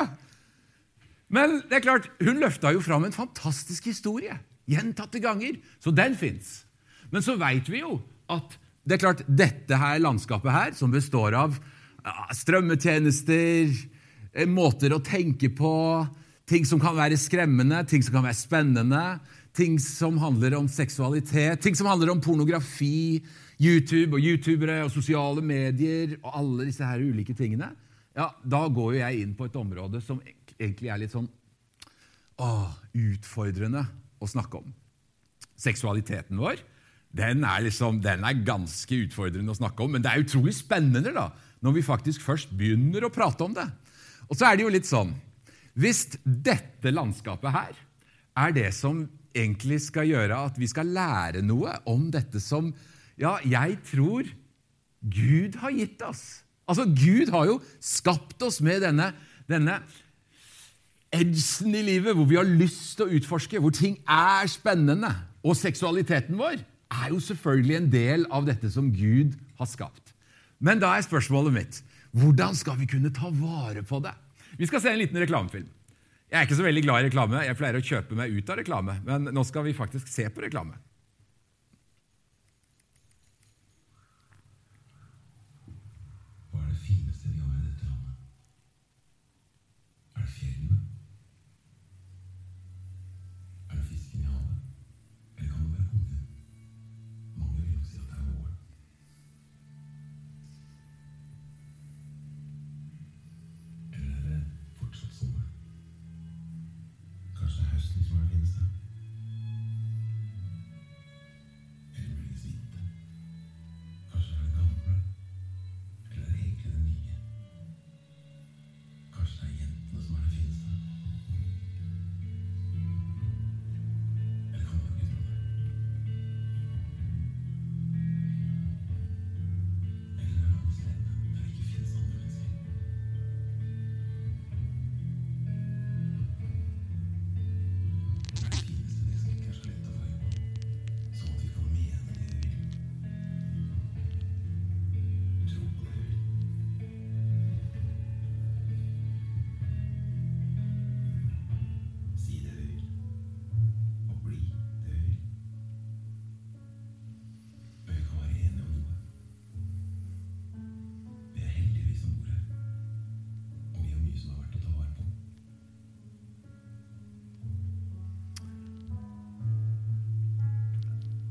Men 1.29 1.59
det 1.69 1.77
er 1.77 1.85
klart, 1.85 2.07
hun 2.25 2.41
løfta 2.41 2.73
jo 2.73 2.81
fram 2.81 3.05
en 3.05 3.13
fantastisk 3.13 3.91
historie. 3.91 4.39
Gjentatte 4.71 5.21
ganger. 5.21 5.59
Så 5.83 5.93
den 5.93 6.17
fins. 6.17 6.63
Men 7.13 7.25
så 7.25 7.37
veit 7.41 7.69
vi 7.69 7.83
jo 7.83 7.99
at 8.33 8.57
det 8.89 8.97
er 8.97 9.03
klart, 9.03 9.21
dette 9.29 9.77
her 9.77 10.01
landskapet 10.01 10.53
her, 10.53 10.71
som 10.73 10.93
består 10.93 11.35
av 11.37 11.59
strømmetjenester, 12.33 13.75
eh, 14.33 14.49
måter 14.49 14.95
å 14.97 15.03
tenke 15.05 15.51
på, 15.53 15.73
ting 16.49 16.65
som 16.65 16.81
kan 16.81 16.97
være 16.97 17.19
skremmende, 17.21 17.83
ting 17.85 18.01
som 18.05 18.15
kan 18.17 18.25
være 18.25 18.39
spennende, 18.39 19.03
ting 19.59 19.79
som 19.83 20.19
handler 20.23 20.55
om 20.59 20.69
seksualitet, 20.71 21.61
ting 21.63 21.77
som 21.77 21.89
handler 21.91 22.13
om 22.13 22.23
pornografi, 22.23 23.19
YouTube 23.59 24.15
og 24.15 24.23
youtubere 24.23 24.85
og 24.85 24.93
sosiale 24.95 25.43
medier 25.43 26.15
og 26.21 26.31
alle 26.39 26.69
disse 26.69 26.87
her 26.87 27.03
ulike 27.03 27.35
tingene, 27.35 27.73
ja, 28.15 28.31
da 28.43 28.65
går 28.71 28.95
jo 28.95 29.01
jeg 29.01 29.23
inn 29.25 29.35
på 29.39 29.49
et 29.49 29.59
område 29.59 30.01
som 30.03 30.21
egentlig 30.59 30.91
er 30.91 31.03
litt 31.03 31.15
sånn 31.15 31.29
å, 32.39 32.51
utfordrende 32.95 33.83
å 34.23 34.31
snakke 34.31 34.61
om. 34.61 34.71
Seksualiteten 35.59 36.39
vår 36.39 36.63
den 37.19 37.43
er, 37.47 37.63
liksom, 37.65 38.03
den 38.05 38.25
er 38.27 38.43
ganske 38.45 38.95
utfordrende 39.07 39.55
å 39.55 39.59
snakke 39.59 39.83
om, 39.83 39.95
men 39.97 40.05
det 40.05 40.11
er 40.13 40.23
utrolig 40.27 40.53
spennende 40.55 41.15
da, 41.17 41.31
når 41.65 41.79
vi 41.79 41.87
faktisk 41.87 42.23
først 42.23 42.53
begynner 42.55 43.07
å 43.07 43.13
prate 43.13 43.47
om 43.47 43.55
det. 43.57 43.65
Og 44.29 44.37
så 44.37 44.47
er 44.47 44.59
det 44.59 44.67
jo 44.67 44.73
litt 44.75 44.87
sånn 44.87 45.15
Hvis 45.79 46.03
dette 46.23 46.91
landskapet 46.93 47.55
her 47.55 47.79
er 48.39 48.55
det 48.55 48.69
som 48.77 49.07
egentlig 49.39 49.81
skal 49.87 50.09
gjøre 50.11 50.43
at 50.51 50.59
vi 50.61 50.69
skal 50.71 50.91
lære 50.95 51.43
noe 51.47 51.79
om 51.89 52.09
dette 52.15 52.43
som 52.43 52.73
ja, 53.19 53.37
jeg 53.43 53.79
tror 53.89 54.29
Gud 55.03 55.59
har 55.63 55.75
gitt 55.75 56.03
oss. 56.07 56.43
Altså, 56.69 56.85
Gud 56.85 57.33
har 57.33 57.49
jo 57.49 57.57
skapt 57.81 58.43
oss 58.45 58.61
med 58.65 58.83
denne, 58.85 59.13
denne 59.51 59.79
edgen 61.15 61.75
i 61.75 61.85
livet, 61.87 62.15
hvor 62.15 62.29
vi 62.29 62.37
har 62.39 62.49
lyst 62.49 62.99
til 62.99 63.07
å 63.07 63.19
utforske, 63.19 63.61
hvor 63.63 63.73
ting 63.75 63.97
er 64.05 64.49
spennende. 64.51 65.11
Og 65.47 65.57
seksualiteten 65.57 66.37
vår 66.39 66.61
er 66.61 67.09
jo 67.13 67.21
selvfølgelig 67.23 67.79
en 67.79 67.91
del 67.93 68.27
av 68.35 68.47
dette 68.49 68.71
som 68.73 68.91
Gud 68.93 69.39
har 69.61 69.71
skapt. 69.71 70.15
Men 70.59 70.83
da 70.83 70.95
er 70.97 71.07
spørsmålet 71.07 71.55
mitt 71.55 71.83
hvordan 72.19 72.57
skal 72.57 72.79
vi 72.81 72.89
kunne 72.89 73.13
ta 73.15 73.29
vare 73.31 73.83
på 73.87 74.01
det? 74.03 74.15
Vi 74.59 74.67
skal 74.67 74.81
se 74.83 74.93
en 74.93 75.01
liten 75.01 75.21
reklamefilm. 75.21 75.69
Jeg 76.29 76.39
er 76.39 76.45
ikke 76.45 76.59
så 76.59 76.67
veldig 76.67 76.85
glad 76.85 77.01
i 77.01 77.09
reklame. 77.09 77.41
Jeg 77.47 77.57
pleier 77.57 77.79
å 77.79 77.85
kjøpe 77.85 78.17
meg 78.19 78.35
ut 78.37 78.51
av 78.53 78.59
reklame. 78.61 78.99
Men 79.07 79.31
nå 79.33 79.45
skal 79.49 79.65
vi 79.65 79.73
faktisk 79.77 80.11
se 80.13 80.27
på 80.29 80.45
reklame. 80.45 80.77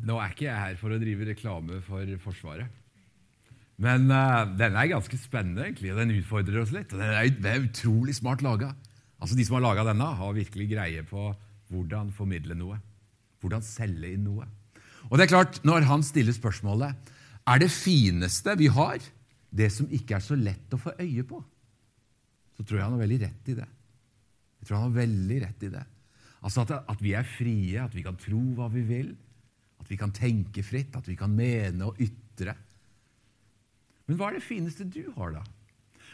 Nå 0.08 0.18
er 0.22 0.32
ikke 0.32 0.48
jeg 0.48 0.60
her 0.62 0.78
for 0.80 0.94
å 0.94 1.00
drive 1.02 1.28
reklame 1.28 1.82
for 1.86 2.12
Forsvaret. 2.24 2.84
Men 3.78 4.08
uh, 4.10 4.48
denne 4.58 4.82
er 4.82 4.94
ganske 4.96 5.20
spennende, 5.22 5.68
egentlig, 5.68 5.92
og 5.94 6.00
den 6.02 6.16
utfordrer 6.16 6.64
oss 6.64 6.72
litt. 6.74 6.94
og 6.96 7.02
Den 7.02 7.12
er, 7.14 7.28
den 7.30 7.50
er 7.52 7.66
utrolig 7.68 8.16
smart 8.18 8.42
laga. 8.46 8.72
Altså, 9.18 9.36
de 9.38 9.46
som 9.46 9.58
har 9.58 9.66
laga 9.68 9.86
denne, 9.90 10.08
har 10.18 10.38
virkelig 10.38 10.70
greie 10.72 11.04
på 11.06 11.28
hvordan 11.74 12.14
formidle 12.16 12.58
noe. 12.58 12.80
Hvordan 13.44 13.66
selge 13.66 14.16
inn 14.16 14.26
noe. 14.26 14.48
Og 15.10 15.18
det 15.18 15.28
er 15.28 15.34
klart, 15.36 15.60
Når 15.68 15.86
han 15.92 16.04
stiller 16.04 16.36
spørsmålet 16.36 17.14
er 17.48 17.62
det 17.62 17.70
fineste 17.72 18.58
vi 18.60 18.68
har, 18.74 18.98
det 19.54 19.70
som 19.72 19.88
ikke 19.94 20.18
er 20.18 20.24
så 20.26 20.36
lett 20.36 20.74
å 20.74 20.82
få 20.82 20.96
øye 21.00 21.24
på, 21.28 21.40
så 22.58 22.66
tror 22.66 22.80
jeg 22.80 22.88
han 22.88 22.98
har 22.98 23.06
veldig 23.06 23.20
rett 23.22 23.52
i 23.54 23.56
det. 23.60 23.68
Jeg 24.58 24.68
tror 24.68 24.80
han 24.80 24.90
har 24.90 24.98
veldig 24.98 25.38
rett 25.46 25.64
i 25.64 25.72
det. 25.78 25.86
Altså 26.42 26.66
at, 26.66 26.74
at 26.92 27.04
vi 27.04 27.14
er 27.18 27.30
frie, 27.30 27.78
at 27.82 27.94
vi 27.96 28.04
kan 28.06 28.18
tro 28.20 28.42
hva 28.58 28.68
vi 28.74 28.84
vil, 28.90 29.14
at 29.82 29.92
vi 29.92 29.98
kan 30.00 30.14
tenke 30.16 30.64
fritt, 30.66 30.96
at 30.98 31.08
vi 31.08 31.18
kan 31.20 31.34
mene 31.34 31.90
og 31.90 32.00
ytre. 32.02 32.56
Men 34.08 34.20
hva 34.20 34.30
er 34.30 34.38
det 34.38 34.48
fineste 34.48 34.88
du 34.88 35.04
har, 35.18 35.38
da? 35.38 35.44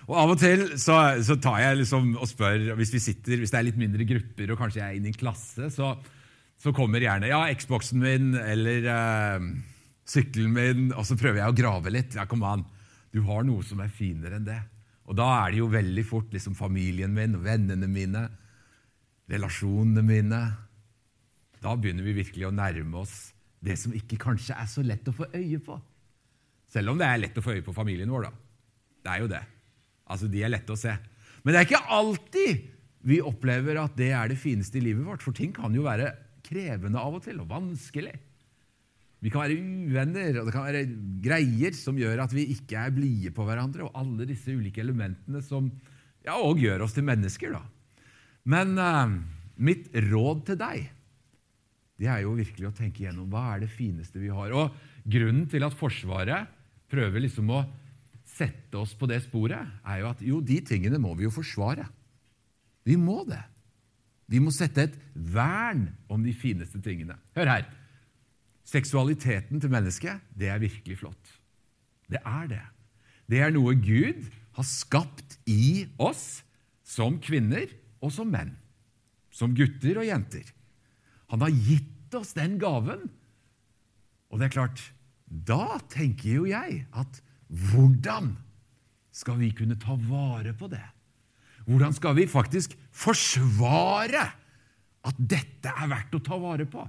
Og 0.03 0.17
Av 0.19 0.33
og 0.33 0.39
til 0.41 0.65
så, 0.81 0.97
så 1.23 1.37
tar 1.39 1.61
jeg 1.61 1.79
liksom 1.79 2.17
og 2.17 2.27
spør 2.27 2.73
hvis 2.75 2.91
vi 2.91 2.99
sitter, 3.05 3.39
hvis 3.39 3.53
det 3.53 3.59
er 3.59 3.67
litt 3.69 3.79
mindre 3.79 4.07
grupper 4.07 4.51
og 4.51 4.59
kanskje 4.59 4.81
jeg 4.81 4.87
er 4.89 4.97
inne 4.97 5.07
i 5.07 5.13
en 5.13 5.19
klasse, 5.19 5.69
så, 5.71 5.93
så 6.59 6.73
kommer 6.75 7.03
gjerne 7.03 7.29
ja, 7.31 7.45
Xboxen 7.55 8.03
min 8.03 8.33
eller 8.35 8.89
eh, 8.91 9.47
sykkelen 10.09 10.51
min, 10.57 10.85
og 10.91 11.07
så 11.07 11.15
prøver 11.19 11.39
jeg 11.39 11.53
å 11.53 11.55
grave 11.55 11.93
litt. 11.93 12.17
Ja, 12.19 12.27
kom 12.27 12.43
an, 12.47 12.65
du 13.15 13.21
har 13.29 13.47
noe 13.47 13.63
som 13.63 13.79
er 13.83 13.93
finere 13.93 14.41
enn 14.41 14.49
det. 14.49 14.59
Og 15.07 15.15
da 15.19 15.29
er 15.37 15.53
det 15.53 15.61
jo 15.61 15.71
veldig 15.71 16.03
fort 16.07 16.35
liksom 16.35 16.55
familien 16.57 17.13
min, 17.15 17.39
vennene 17.43 17.87
mine, 17.91 18.25
relasjonene 19.31 20.03
mine. 20.03 20.41
Da 21.63 21.77
begynner 21.79 22.03
vi 22.07 22.17
virkelig 22.19 22.49
å 22.49 22.55
nærme 22.55 23.03
oss 23.03 23.15
det 23.63 23.77
som 23.79 23.95
ikke 23.95 24.19
kanskje 24.21 24.57
er 24.59 24.69
så 24.69 24.83
lett 24.85 25.07
å 25.07 25.15
få 25.15 25.29
øye 25.31 25.59
på. 25.63 25.77
Selv 26.73 26.93
om 26.93 26.99
det 26.99 27.07
er 27.07 27.21
lett 27.21 27.37
å 27.37 27.43
få 27.45 27.55
øye 27.55 27.65
på 27.65 27.75
familien 27.75 28.11
vår, 28.11 28.27
da. 28.27 28.33
Det 29.03 29.13
er 29.13 29.23
jo 29.23 29.31
det. 29.31 29.41
Altså, 30.11 30.29
De 30.31 30.43
er 30.43 30.51
lette 30.51 30.73
å 30.73 30.79
se. 30.79 30.93
Men 31.43 31.53
det 31.53 31.61
er 31.61 31.69
ikke 31.69 31.95
alltid 31.95 32.67
vi 33.03 33.19
opplever 33.23 33.79
at 33.81 33.95
det 33.99 34.13
er 34.15 34.31
det 34.31 34.39
fineste 34.39 34.79
i 34.79 34.85
livet 34.85 35.03
vårt, 35.05 35.23
for 35.23 35.35
ting 35.35 35.51
kan 35.55 35.73
jo 35.75 35.83
være 35.85 36.13
krevende 36.43 36.99
av 36.99 37.17
og 37.17 37.25
til, 37.25 37.41
og 37.43 37.49
vanskelig. 37.51 38.13
Vi 39.23 39.31
kan 39.31 39.45
være 39.45 39.59
uvenner, 39.59 40.39
og 40.39 40.47
det 40.47 40.53
kan 40.55 40.65
være 40.67 40.83
greier 41.23 41.75
som 41.75 41.99
gjør 41.99 42.25
at 42.25 42.33
vi 42.35 42.49
ikke 42.55 42.79
er 42.79 42.95
blide 42.95 43.31
på 43.35 43.45
hverandre, 43.47 43.87
og 43.87 43.99
alle 43.99 44.27
disse 44.27 44.51
ulike 44.51 44.83
elementene 44.83 45.43
som 45.43 45.69
ja, 46.23 46.35
òg 46.35 46.63
gjør 46.63 46.83
oss 46.85 46.95
til 46.95 47.07
mennesker. 47.07 47.55
da. 47.55 47.63
Men 48.51 48.75
uh, 48.79 49.15
mitt 49.63 49.87
råd 50.09 50.43
til 50.49 50.59
deg 50.59 50.89
det 51.99 52.09
er 52.09 52.23
jo 52.23 52.33
virkelig 52.37 52.69
å 52.69 52.75
tenke 52.75 53.05
gjennom 53.05 53.29
hva 53.31 53.53
er 53.53 53.63
det 53.63 53.71
fineste 53.71 54.21
vi 54.21 54.31
har. 54.33 54.53
Og 54.57 54.73
Grunnen 55.03 55.45
til 55.51 55.65
at 55.65 55.75
Forsvaret 55.77 56.51
prøver 56.91 57.25
liksom 57.25 57.51
å 57.53 57.63
sette 58.33 58.79
oss 58.79 58.93
på 58.97 59.07
det 59.09 59.19
sporet, 59.25 59.67
er 59.85 60.01
jo 60.01 60.09
at 60.09 60.21
jo, 60.25 60.39
de 60.41 60.59
tingene 60.65 60.99
må 61.01 61.13
vi 61.17 61.27
jo 61.27 61.33
forsvare. 61.33 61.85
Vi 62.87 62.95
må 62.99 63.21
det. 63.27 63.41
Vi 64.31 64.39
må 64.41 64.51
sette 64.55 64.87
et 64.87 64.95
vern 65.13 65.89
om 66.11 66.23
de 66.23 66.33
fineste 66.35 66.79
tingene. 66.83 67.17
Hør 67.35 67.51
her. 67.51 67.67
Seksualiteten 68.67 69.59
til 69.61 69.71
mennesket, 69.71 70.23
det 70.39 70.49
er 70.49 70.63
virkelig 70.63 71.01
flott. 71.03 71.33
Det 72.09 72.21
er 72.23 72.47
det. 72.49 72.63
Det 73.29 73.43
er 73.43 73.53
noe 73.53 73.75
Gud 73.77 74.23
har 74.55 74.67
skapt 74.67 75.37
i 75.49 75.85
oss 76.01 76.41
som 76.87 77.19
kvinner 77.23 77.67
og 78.03 78.11
som 78.15 78.29
menn. 78.31 78.55
Som 79.33 79.55
gutter 79.57 79.99
og 79.99 80.07
jenter. 80.07 80.47
Han 81.33 81.41
har 81.41 81.53
gitt 81.65 82.13
oss 82.13 82.35
den 82.37 82.59
gaven. 82.61 83.07
Og 84.29 84.37
det 84.37 84.47
er 84.47 84.53
klart, 84.53 84.81
da 85.25 85.79
tenker 85.89 86.29
jo 86.29 86.43
jeg 86.45 86.83
at 86.93 87.21
hvordan 87.49 88.35
skal 89.13 89.39
vi 89.41 89.49
kunne 89.57 89.77
ta 89.81 89.97
vare 89.97 90.53
på 90.57 90.69
det? 90.69 90.83
Hvordan 91.65 91.95
skal 91.95 92.17
vi 92.17 92.27
faktisk 92.29 92.75
forsvare 92.93 94.27
at 95.03 95.17
dette 95.17 95.73
er 95.73 95.89
verdt 95.89 96.17
å 96.17 96.21
ta 96.23 96.37
vare 96.37 96.67
på? 96.69 96.85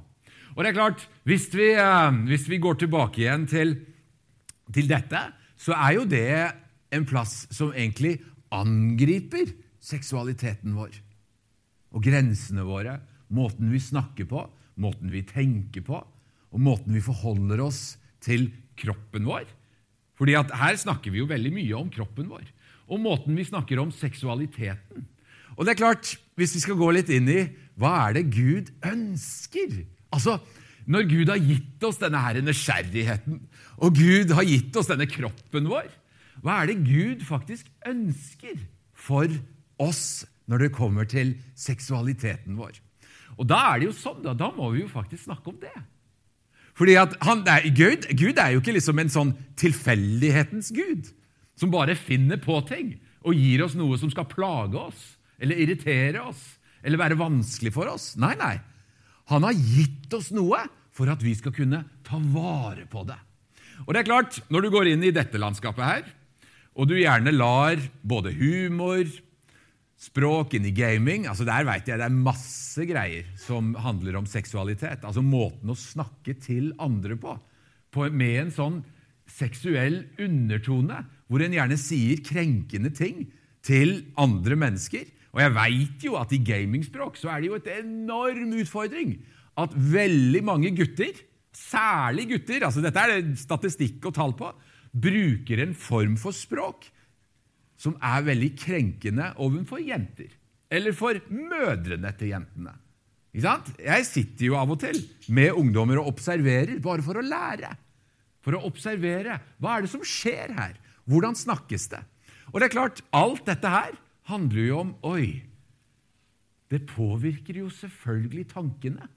Og 0.55 0.61
det 0.63 0.71
er 0.71 0.77
klart, 0.77 1.09
Hvis 1.25 1.49
vi, 1.55 1.73
eh, 1.73 2.11
hvis 2.29 2.49
vi 2.49 2.61
går 2.61 2.75
tilbake 2.79 3.25
igjen 3.25 3.47
til, 3.49 3.75
til, 4.73 4.87
dette, 4.89 5.33
så 5.57 5.73
er 5.73 5.93
jo 5.97 6.05
det 6.05 6.53
en 6.93 7.07
plass 7.09 7.47
som 7.51 7.73
egentlig 7.73 8.21
angriper 8.53 9.55
seksualiteten 9.81 10.77
vår. 10.77 10.93
Og 11.97 12.03
grensene 12.03 12.63
våre, 12.63 13.01
måten 13.35 13.73
vi 13.73 13.81
snakker 13.83 14.29
på, 14.31 14.47
måten 14.81 15.13
vi 15.13 15.25
tenker 15.27 15.85
på, 15.87 16.01
og 16.55 16.63
måten 16.63 16.95
vi 16.95 17.03
forholder 17.03 17.63
oss 17.67 17.97
til 18.25 18.49
kroppen 18.79 19.27
vår. 19.27 19.47
Fordi 20.19 20.37
Her 20.39 20.77
snakker 20.79 21.11
vi 21.11 21.21
jo 21.23 21.31
veldig 21.31 21.53
mye 21.55 21.75
om 21.79 21.91
kroppen 21.91 22.31
vår, 22.31 22.47
og 22.87 23.01
måten 23.03 23.35
vi 23.37 23.47
snakker 23.47 23.81
om 23.83 23.91
seksualiteten. 23.95 25.07
Og 25.57 25.65
det 25.65 25.75
er 25.75 25.83
klart, 25.83 26.19
Hvis 26.35 26.57
vi 26.57 26.65
skal 26.65 26.75
gå 26.75 26.91
litt 26.91 27.11
inn 27.15 27.29
i 27.31 27.47
hva 27.79 28.09
er 28.09 28.17
det 28.17 28.31
Gud 28.35 28.73
ønsker 28.83 29.85
Altså, 30.11 30.41
Når 30.87 31.07
Gud 31.09 31.31
har 31.31 31.39
gitt 31.39 31.85
oss 31.87 31.99
denne 31.99 32.19
her 32.21 32.41
nysgjerrigheten, 32.43 33.39
og 33.79 33.95
Gud 33.95 34.35
har 34.37 34.45
gitt 34.45 34.77
oss 34.77 34.91
denne 34.91 35.07
kroppen 35.09 35.71
vår, 35.71 35.87
hva 36.43 36.61
er 36.61 36.69
det 36.69 36.85
Gud 36.85 37.23
faktisk 37.25 37.71
ønsker 37.89 38.59
for 38.93 39.31
oss 39.81 40.27
når 40.51 40.67
det 40.67 40.75
kommer 40.77 41.09
til 41.09 41.39
seksualiteten 41.57 42.59
vår? 42.59 42.84
Og 43.39 43.49
Da 43.49 43.61
er 43.73 43.81
det 43.81 43.91
jo 43.91 43.97
sånn, 43.97 44.23
da, 44.25 44.35
da 44.39 44.51
må 44.55 44.71
vi 44.75 44.85
jo 44.85 44.91
faktisk 44.91 45.27
snakke 45.27 45.51
om 45.53 45.59
det. 45.63 45.75
Fordi 46.75 46.97
at 46.99 47.15
han, 47.23 47.45
Gud, 47.75 48.09
Gud, 48.19 48.39
er 48.39 48.55
jo 48.55 48.63
ikke 48.63 48.75
liksom 48.75 48.99
en 48.99 49.13
sånn 49.13 49.33
tilfeldighetens 49.61 50.73
gud 50.75 51.13
som 51.55 51.71
bare 51.71 51.95
finner 51.95 52.41
på 52.43 52.59
ting 52.67 52.97
og 53.23 53.39
gir 53.39 53.63
oss 53.63 53.77
noe 53.79 53.99
som 54.01 54.11
skal 54.11 54.27
plage 54.27 54.81
oss 54.81 55.05
eller 55.39 55.61
irritere 55.63 56.25
oss 56.27 56.43
eller 56.85 57.01
være 57.01 57.19
vanskelig 57.19 57.73
for 57.75 57.91
oss. 57.93 58.13
Nei, 58.21 58.35
nei. 58.41 58.57
Han 59.31 59.47
har 59.47 59.55
gitt 59.55 60.13
oss 60.19 60.33
noe 60.35 60.65
for 60.95 61.11
at 61.11 61.23
vi 61.25 61.33
skal 61.39 61.55
kunne 61.55 61.85
ta 62.07 62.19
vare 62.19 62.85
på 62.91 63.07
det. 63.07 63.17
Og 63.87 63.95
det 63.95 64.03
er 64.03 64.11
klart, 64.11 64.43
Når 64.51 64.63
du 64.63 64.71
går 64.71 64.91
inn 64.93 65.03
i 65.07 65.15
dette 65.15 65.39
landskapet 65.41 65.85
her, 65.85 66.05
og 66.75 66.89
du 66.91 66.95
gjerne 66.99 67.33
lar 67.35 67.79
både 68.03 68.35
humor, 68.35 69.07
språk 70.05 70.57
i 70.59 70.73
gaming 70.75 71.29
altså 71.31 71.47
Der 71.49 71.67
vet 71.69 71.89
jeg 71.89 72.01
det 72.01 72.07
er 72.07 72.23
masse 72.27 72.85
greier 72.89 73.29
som 73.41 73.73
handler 73.79 74.19
om 74.21 74.29
seksualitet. 74.29 75.05
Altså 75.05 75.23
måten 75.25 75.73
å 75.73 75.79
snakke 75.79 76.37
til 76.43 76.73
andre 76.83 77.17
på, 77.21 77.37
på 77.95 78.11
med 78.11 78.41
en 78.43 78.55
sånn 78.55 78.81
seksuell 79.31 80.03
undertone, 80.21 80.99
hvor 81.31 81.41
en 81.41 81.55
gjerne 81.57 81.79
sier 81.81 82.21
krenkende 82.27 82.93
ting 82.93 83.25
til 83.65 84.03
andre 84.21 84.59
mennesker. 84.61 85.07
Og 85.35 85.41
jeg 85.43 85.55
veit 85.57 86.05
jo 86.07 86.19
at 86.21 86.35
i 86.35 86.43
gamingspråk 86.45 87.17
så 87.19 87.33
er 87.33 87.41
det 87.41 87.51
jo 87.51 87.59
et 87.59 87.71
enorm 87.79 88.53
utfordring 88.61 89.17
at 89.59 89.75
veldig 89.75 90.43
mange 90.45 90.75
gutter, 90.75 91.15
særlig 91.55 92.27
gutter, 92.33 92.67
altså 92.67 92.83
dette 92.83 93.01
er 93.01 93.13
det 93.15 93.39
statistikk 93.39 94.11
og 94.11 94.17
tall 94.17 94.35
på, 94.37 94.51
bruker 94.95 95.63
en 95.63 95.75
form 95.79 96.17
for 96.19 96.35
språk 96.35 96.89
som 97.85 97.99
er 98.01 98.25
veldig 98.25 98.55
krenkende 98.57 99.29
overfor 99.45 99.83
jenter. 99.85 100.33
Eller 100.73 100.97
for 100.97 101.19
mødrene 101.29 102.11
til 102.19 102.33
jentene. 102.33 102.73
Jeg 103.35 104.07
sitter 104.07 104.47
jo 104.47 104.57
av 104.57 104.71
og 104.73 104.79
til 104.85 105.01
med 105.35 105.57
ungdommer 105.59 106.01
og 106.01 106.13
observerer, 106.15 106.79
bare 106.83 107.05
for 107.05 107.19
å 107.19 107.25
lære. 107.25 107.73
For 108.45 108.57
å 108.57 108.63
observere. 108.69 109.41
Hva 109.59 109.77
er 109.77 109.85
det 109.85 109.93
som 109.93 110.05
skjer 110.07 110.55
her? 110.55 110.77
Hvordan 111.11 111.37
snakkes 111.37 111.89
det? 111.93 112.01
Og 112.53 112.61
det 112.61 112.69
er 112.69 112.77
klart, 112.77 113.03
Alt 113.13 113.45
dette 113.49 113.73
her 113.73 113.97
handler 114.31 114.63
jo 114.65 114.79
om 114.81 114.95
Oi, 115.11 115.43
det 116.73 116.85
påvirker 116.89 117.59
jo 117.61 117.69
selvfølgelig 117.73 118.47
tankene. 118.55 119.09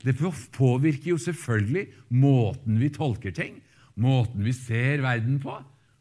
Det 0.00 0.14
påvirker 0.16 1.10
jo 1.12 1.18
selvfølgelig 1.20 1.90
måten 2.16 2.78
vi 2.80 2.88
tolker 2.94 3.34
ting, 3.36 3.58
måten 4.00 4.46
vi 4.46 4.54
ser 4.56 5.02
verden 5.04 5.36
på 5.42 5.58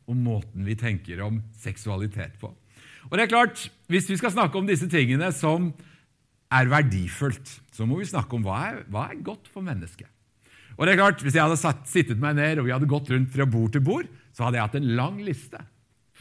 og 0.09 0.17
måten 0.17 0.65
vi 0.65 0.77
tenker 0.79 1.21
om 1.25 1.39
seksualitet 1.61 2.39
på. 2.41 2.49
Og 3.09 3.15
det 3.15 3.25
er 3.25 3.31
klart, 3.31 3.69
Hvis 3.89 4.09
vi 4.09 4.17
skal 4.17 4.31
snakke 4.31 4.57
om 4.57 4.67
disse 4.67 4.85
tingene 4.89 5.31
som 5.33 5.71
er 6.53 6.69
verdifullt, 6.69 7.61
så 7.73 7.85
må 7.85 7.97
vi 7.97 8.05
snakke 8.05 8.35
om 8.35 8.43
hva 8.45 8.57
er, 8.67 8.83
hva 8.89 9.07
er 9.09 9.23
godt 9.25 9.49
for 9.49 9.65
mennesket. 9.65 10.07
Og 10.77 10.85
det 10.85 10.93
er 10.93 11.01
klart, 11.01 11.21
Hvis 11.21 11.35
jeg 11.35 11.43
hadde 11.43 11.57
satt, 11.57 11.87
sittet 11.87 12.19
meg 12.19 12.35
ned 12.35 12.59
og 12.59 12.67
vi 12.67 12.73
hadde 12.75 12.89
gått 12.89 13.09
rundt 13.09 13.31
fra 13.33 13.45
bord 13.45 13.73
til 13.73 13.81
bord, 13.81 14.09
så 14.33 14.45
hadde 14.45 14.59
jeg 14.59 14.67
hatt 14.67 14.79
en 14.79 14.95
lang 14.95 15.17
liste. 15.21 15.61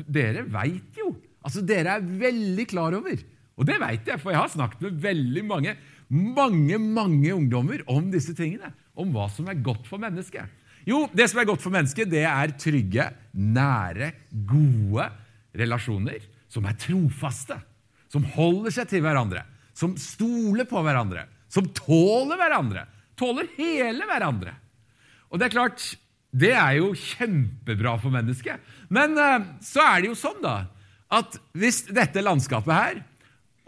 Dere 0.07 0.45
veit 0.47 0.97
jo. 0.97 1.17
altså 1.43 1.63
Dere 1.67 1.99
er 1.99 2.07
veldig 2.07 2.67
klar 2.71 2.95
over. 2.95 3.19
Og 3.59 3.67
det 3.67 3.79
veit 3.83 4.07
jeg, 4.07 4.21
for 4.23 4.31
jeg 4.31 4.39
har 4.39 4.53
snakket 4.53 4.85
med 4.87 5.01
veldig 5.03 5.45
mange, 5.45 5.75
mange, 6.09 6.79
mange 6.79 7.35
ungdommer 7.35 7.83
om 7.91 8.11
disse 8.13 8.35
tingene. 8.39 8.71
Om 8.95 9.11
hva 9.15 9.27
som 9.31 9.49
er 9.51 9.59
godt 9.63 9.87
for 9.91 9.99
mennesket. 9.99 10.47
Jo, 10.89 11.05
det 11.13 11.27
som 11.29 11.43
er 11.43 11.49
godt 11.51 11.61
for 11.61 11.75
mennesket, 11.75 12.09
det 12.09 12.25
er 12.25 12.55
trygge, 12.61 13.11
nære, 13.37 14.13
gode 14.49 15.09
relasjoner 15.59 16.23
som 16.49 16.65
er 16.69 16.79
trofaste. 16.81 17.59
Som 18.09 18.25
holder 18.39 18.73
seg 18.73 18.89
til 18.89 19.03
hverandre, 19.05 19.43
som 19.77 19.93
stoler 20.01 20.65
på 20.69 20.81
hverandre, 20.81 21.27
som 21.53 21.69
tåler 21.77 22.41
hverandre. 22.41 22.87
Tåler 23.19 23.51
hele 23.59 24.07
hverandre. 24.09 24.55
Og 25.29 25.41
det 25.41 25.49
er 25.49 25.53
klart, 25.53 25.85
det 26.33 26.55
er 26.57 26.79
jo 26.79 26.95
kjempebra 26.97 27.99
for 28.01 28.15
mennesket. 28.15 28.65
Men 28.89 29.19
eh, 29.21 29.45
så 29.65 29.85
er 29.85 30.01
det 30.01 30.13
jo 30.13 30.17
sånn, 30.17 30.41
da, 30.41 30.57
at 31.13 31.37
hvis 31.57 31.83
dette 31.93 32.25
landskapet 32.25 32.73
her 32.73 33.05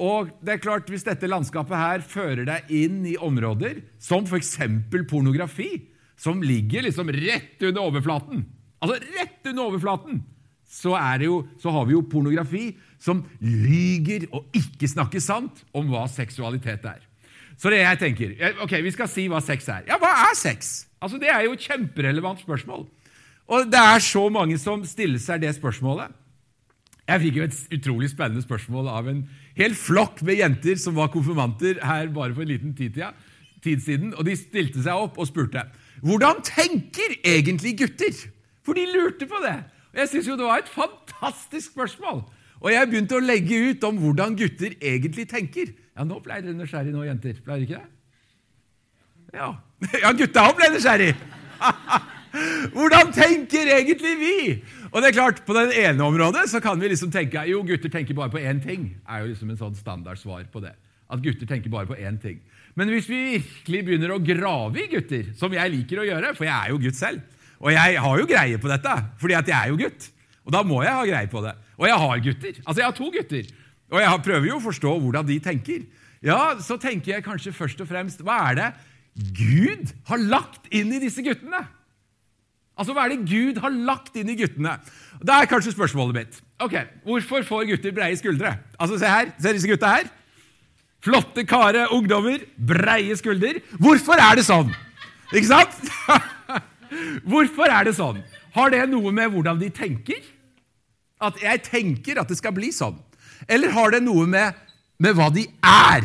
og 0.01 0.31
det 0.41 0.55
er 0.55 0.63
klart, 0.65 0.89
Hvis 0.89 1.05
dette 1.05 1.29
landskapet 1.29 1.77
her 1.77 2.01
fører 2.01 2.47
deg 2.49 2.71
inn 2.73 3.03
i 3.05 3.19
områder 3.21 3.83
som 4.01 4.25
f.eks. 4.25 4.55
pornografi, 5.11 5.90
som 6.21 6.43
ligger 6.45 6.85
liksom 6.85 7.09
rett 7.17 7.63
under 7.65 7.87
overflaten 7.89 8.45
Altså 8.81 8.97
rett 9.17 9.49
under 9.51 9.67
overflaten! 9.69 10.23
Så, 10.71 10.95
jo, 11.21 11.41
så 11.59 11.73
har 11.75 11.87
vi 11.89 11.97
jo 11.97 12.05
pornografi 12.07 12.77
som 13.03 13.25
lyger 13.43 14.29
og 14.31 14.55
ikke 14.55 14.87
snakker 14.89 15.23
sant 15.23 15.65
om 15.75 15.89
hva 15.91 16.05
seksualitet 16.09 16.87
er. 16.87 17.01
Så 17.59 17.73
det 17.73 17.81
jeg 17.83 17.99
tenker, 18.01 18.37
ok, 18.63 18.79
Vi 18.87 18.93
skal 18.95 19.11
si 19.11 19.27
hva 19.29 19.41
sex 19.43 19.67
er. 19.69 19.83
Ja, 19.91 19.99
hva 20.01 20.13
er 20.31 20.39
sex? 20.39 20.87
Altså, 21.03 21.19
Det 21.19 21.29
er 21.29 21.43
jo 21.45 21.53
et 21.53 21.67
kjemperelevant 21.67 22.41
spørsmål. 22.41 22.87
Og 23.51 23.67
det 23.67 23.83
er 23.83 23.99
så 23.99 24.29
mange 24.31 24.57
som 24.63 24.85
stiller 24.87 25.19
seg 25.19 25.43
det 25.43 25.51
spørsmålet. 25.59 26.15
Jeg 27.11 27.21
fikk 27.25 27.37
jo 27.41 27.47
et 27.49 27.75
utrolig 27.75 28.11
spennende 28.13 28.45
spørsmål 28.45 28.89
av 28.89 29.09
en 29.11 29.25
hel 29.59 29.75
flokk 29.75 30.23
med 30.23 30.39
jenter 30.39 30.79
som 30.79 30.95
var 30.95 31.11
konfirmanter 31.11 31.83
her 31.83 32.07
bare 32.15 32.33
for 32.37 32.47
en 32.47 32.53
liten 32.53 32.77
tid, 32.79 33.03
tid 33.65 33.83
siden. 33.83 34.15
Og 34.15 34.25
de 34.25 34.39
stilte 34.39 34.85
seg 34.85 34.95
opp 34.95 35.19
og 35.19 35.27
spurte 35.27 35.67
hvordan 36.01 36.43
tenker 36.47 37.17
egentlig 37.25 37.77
gutter? 37.79 38.17
For 38.65 38.77
de 38.77 38.87
lurte 38.91 39.27
på 39.29 39.41
det. 39.45 39.57
Og 39.93 39.99
Jeg 39.99 40.09
syns 40.09 40.29
jo 40.29 40.37
det 40.39 40.47
var 40.47 40.63
et 40.63 40.71
fantastisk 40.71 41.73
spørsmål. 41.73 42.23
Og 42.61 42.73
jeg 42.73 42.89
begynte 42.91 43.17
å 43.17 43.25
legge 43.25 43.57
ut 43.71 43.85
om 43.89 43.99
hvordan 44.01 44.37
gutter 44.37 44.77
egentlig 44.81 45.27
tenker. 45.31 45.73
Ja, 45.97 46.05
nå 46.05 46.21
ble 46.25 46.43
dere 46.45 46.57
nysgjerrige 46.57 46.95
nå, 46.95 47.05
jenter. 47.09 47.41
Ble 47.45 47.57
dere 47.57 47.67
ikke 47.67 47.81
det? 47.81 49.37
Ja, 49.37 49.53
ja 50.05 50.13
gutta 50.17 50.49
òg 50.49 50.57
ble 50.59 50.73
nysgjerrig! 50.75 51.15
Hvordan 52.77 53.11
tenker 53.11 53.67
egentlig 53.75 54.13
vi? 54.21 54.35
Og 54.93 55.03
det 55.03 55.09
er 55.11 55.17
klart, 55.17 55.43
På 55.47 55.55
det 55.55 55.75
ene 55.75 56.05
området 56.05 56.47
så 56.51 56.61
kan 56.63 56.81
vi 56.81 56.89
liksom 56.89 57.11
tenke 57.11 57.43
jo, 57.49 57.63
gutter 57.67 57.91
tenker 57.91 58.15
bare 58.15 58.31
på 58.31 58.39
én 58.39 58.63
ting. 58.63 58.97
er 59.09 59.25
jo 59.25 59.33
liksom 59.33 59.51
en 59.51 59.59
sånn 59.59 59.75
standardsvar 59.75 60.47
på 60.53 60.63
det. 60.63 60.73
At 61.11 61.23
gutter 61.23 61.47
tenker 61.47 61.71
bare 61.71 61.87
på 61.87 61.99
én 61.99 62.21
ting. 62.23 62.39
Men 62.79 62.93
hvis 62.93 63.09
vi 63.11 63.21
virkelig 63.35 63.83
begynner 63.87 64.15
å 64.15 64.21
grave 64.23 64.85
i 64.85 64.89
gutter, 64.93 65.31
som 65.39 65.53
jeg 65.55 65.73
liker 65.75 66.03
å 66.03 66.07
gjøre, 66.07 66.35
for 66.39 66.47
jeg 66.47 66.55
er 66.55 66.73
jo 66.73 66.81
gutt 66.83 66.99
selv, 66.99 67.39
og 67.61 67.73
jeg 67.75 67.97
har 68.01 68.21
jo 68.23 68.29
greie 68.29 68.61
på 68.61 68.71
dette, 68.71 68.93
fordi 69.21 69.37
at 69.37 69.51
jeg 69.51 69.57
er 69.59 69.73
jo 69.73 69.81
gutt, 69.81 70.07
og 70.47 70.55
da 70.55 70.63
må 70.65 70.79
jeg 70.85 70.97
ha 70.97 71.09
greie 71.09 71.31
på 71.31 71.43
det. 71.45 71.57
Og 71.81 71.89
jeg 71.89 71.99
har 72.05 72.23
gutter. 72.25 72.61
Altså, 72.65 72.79
jeg 72.81 72.87
har 72.89 72.97
to 72.97 73.11
gutter. 73.15 73.51
Og 73.91 73.99
jeg 74.01 74.23
prøver 74.25 74.47
jo 74.49 74.57
å 74.61 74.65
forstå 74.65 74.95
hvordan 75.03 75.27
de 75.29 75.37
tenker. 75.45 75.83
Ja, 76.25 76.39
så 76.63 76.77
tenker 76.81 77.15
jeg 77.17 77.25
kanskje 77.25 77.53
først 77.57 77.81
og 77.81 77.89
fremst 77.89 78.21
Hva 78.21 78.35
er 78.51 78.57
det 78.59 78.67
Gud 79.37 79.89
har 80.11 80.21
lagt 80.21 80.67
inn 80.69 80.93
i 80.93 81.01
disse 81.03 81.25
guttene? 81.25 81.63
Altså, 82.77 82.95
Hva 82.97 83.07
er 83.07 83.15
det 83.15 83.29
Gud 83.29 83.61
har 83.61 83.73
lagt 83.73 84.17
inn 84.21 84.29
i 84.33 84.37
guttene? 84.39 84.77
Da 85.25 85.41
er 85.41 85.49
kanskje 85.51 85.75
spørsmålet 85.75 86.17
mitt. 86.17 86.39
Ok, 86.61 86.77
Hvorfor 87.05 87.45
får 87.49 87.69
gutter 87.73 87.95
breie 87.97 88.17
skuldre? 88.21 88.55
Altså, 88.79 89.01
Se 89.01 89.09
her, 89.11 89.33
se 89.41 89.55
disse 89.57 89.69
gutta 89.69 89.95
her. 89.97 90.09
Flotte 91.01 91.47
kare, 91.49 91.87
ungdommer, 91.97 92.43
breie 92.57 93.17
skulder. 93.17 93.61
Hvorfor 93.81 94.21
er 94.21 94.37
det 94.37 94.45
sånn? 94.45 94.73
Ikke 95.33 95.49
sant? 95.49 95.77
Hvorfor 97.31 97.71
er 97.73 97.87
det 97.89 97.95
sånn? 97.97 98.21
Har 98.57 98.73
det 98.75 98.83
noe 98.91 99.13
med 99.15 99.31
hvordan 99.31 99.61
de 99.61 99.69
tenker? 99.73 100.21
At 101.23 101.39
jeg 101.41 101.63
tenker 101.69 102.19
at 102.21 102.29
det 102.29 102.39
skal 102.41 102.53
bli 102.57 102.73
sånn? 102.75 102.99
Eller 103.49 103.73
har 103.73 103.95
det 103.95 104.03
noe 104.05 104.27
med, 104.29 104.57
med 105.01 105.17
hva 105.17 105.29
de 105.33 105.47
er? 105.65 106.05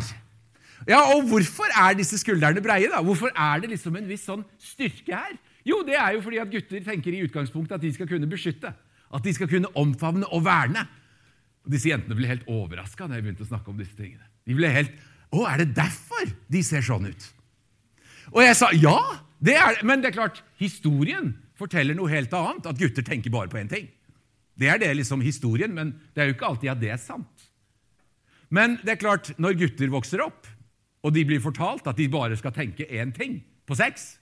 Ja, 0.86 1.00
og 1.16 1.26
Hvorfor 1.28 1.72
er 1.74 1.96
disse 1.98 2.20
skuldrene 2.20 2.62
breie? 2.62 2.88
da? 2.92 3.02
Hvorfor 3.02 3.32
er 3.34 3.64
det 3.64 3.72
liksom 3.74 3.98
en 3.98 4.06
viss 4.08 4.24
sånn 4.28 4.44
styrke 4.62 5.16
her? 5.16 5.34
Jo, 5.66 5.80
det 5.82 5.96
er 5.98 6.14
jo 6.14 6.22
fordi 6.22 6.38
at 6.38 6.52
gutter 6.52 6.84
tenker 6.86 7.10
i 7.16 7.24
utgangspunktet 7.26 7.80
at 7.80 7.82
de 7.82 7.90
skal 7.96 8.08
kunne 8.08 8.30
beskytte. 8.30 8.70
At 9.10 9.26
de 9.26 9.34
skal 9.34 9.50
kunne 9.50 9.72
omfavne 9.74 10.28
og 10.30 10.44
verne. 10.46 10.86
Og 11.66 11.74
Disse 11.74 11.90
jentene 11.90 12.14
ble 12.14 12.30
helt 12.30 12.46
overraska 12.46 13.08
da 13.10 13.18
jeg 13.18 13.26
begynte 13.26 13.42
å 13.42 13.50
snakke 13.50 13.72
om 13.72 13.80
disse 13.80 13.98
tingene. 13.98 14.22
De 14.46 14.56
ble 14.56 14.70
helt 14.72 14.94
Å, 15.34 15.42
er 15.50 15.64
det 15.64 15.74
derfor 15.76 16.28
de 16.52 16.62
ser 16.64 16.84
sånn 16.86 17.08
ut? 17.10 17.24
Og 18.32 18.40
jeg 18.44 18.56
sa 18.58 18.70
ja, 18.74 18.96
det 19.42 19.56
er 19.58 19.76
det. 19.76 19.86
Men 19.86 20.02
det 20.02 20.12
er 20.12 20.16
klart, 20.16 20.38
historien 20.60 21.32
forteller 21.58 21.96
noe 21.98 22.10
helt 22.12 22.32
annet. 22.36 22.68
At 22.70 22.78
gutter 22.80 23.04
tenker 23.04 23.32
bare 23.34 23.50
på 23.52 23.58
én 23.60 23.70
ting. 23.70 23.88
Det 24.56 24.70
er 24.72 24.80
det 24.80 24.92
liksom 24.96 25.24
historien, 25.24 25.74
men 25.76 25.92
det 26.14 26.22
er 26.22 26.30
jo 26.30 26.36
ikke 26.36 26.48
alltid 26.48 26.72
at 26.72 26.80
det 26.80 26.92
er 26.94 27.02
sant. 27.02 27.48
Men 28.48 28.78
det 28.84 28.94
er 28.94 29.02
klart, 29.02 29.32
når 29.42 29.58
gutter 29.60 29.90
vokser 29.92 30.22
opp, 30.24 30.46
og 31.04 31.12
de 31.14 31.26
blir 31.26 31.42
fortalt 31.42 31.86
at 31.86 31.98
de 31.98 32.06
bare 32.10 32.38
skal 32.38 32.54
tenke 32.54 32.86
én 32.86 33.12
ting 33.14 33.40
på 33.66 33.76
sex, 33.78 34.16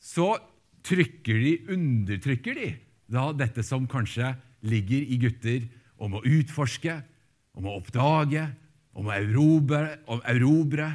så 0.00 0.36
trykker 0.86 1.40
de, 1.42 1.54
undertrykker 1.74 2.54
de 2.56 2.68
da 3.10 3.30
dette 3.34 3.64
som 3.66 3.88
kanskje 3.90 4.34
ligger 4.66 5.02
i 5.02 5.18
gutter 5.22 5.66
om 6.02 6.16
å 6.18 6.22
utforske, 6.26 7.00
om 7.56 7.68
å 7.68 7.76
oppdage, 7.80 8.44
om 8.96 9.08
å 9.08 9.14
erobre, 9.16 9.98
om, 10.12 10.20
erobre, 10.28 10.90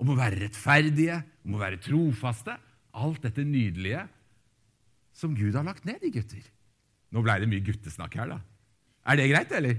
om 0.00 0.12
å 0.12 0.16
være 0.18 0.44
rettferdige, 0.44 1.20
om 1.46 1.56
å 1.56 1.62
være 1.62 1.80
trofaste. 1.84 2.56
Alt 2.98 3.22
dette 3.26 3.44
nydelige 3.46 4.06
som 5.14 5.34
Gud 5.36 5.56
har 5.58 5.66
lagt 5.66 5.86
ned 5.86 6.02
i 6.06 6.12
gutter. 6.14 6.42
Nå 7.14 7.22
ble 7.24 7.38
det 7.42 7.48
mye 7.50 7.64
guttesnakk 7.64 8.18
her, 8.20 8.34
da. 8.34 8.40
Er 9.08 9.18
det 9.18 9.30
greit, 9.30 9.54
eller? 9.56 9.78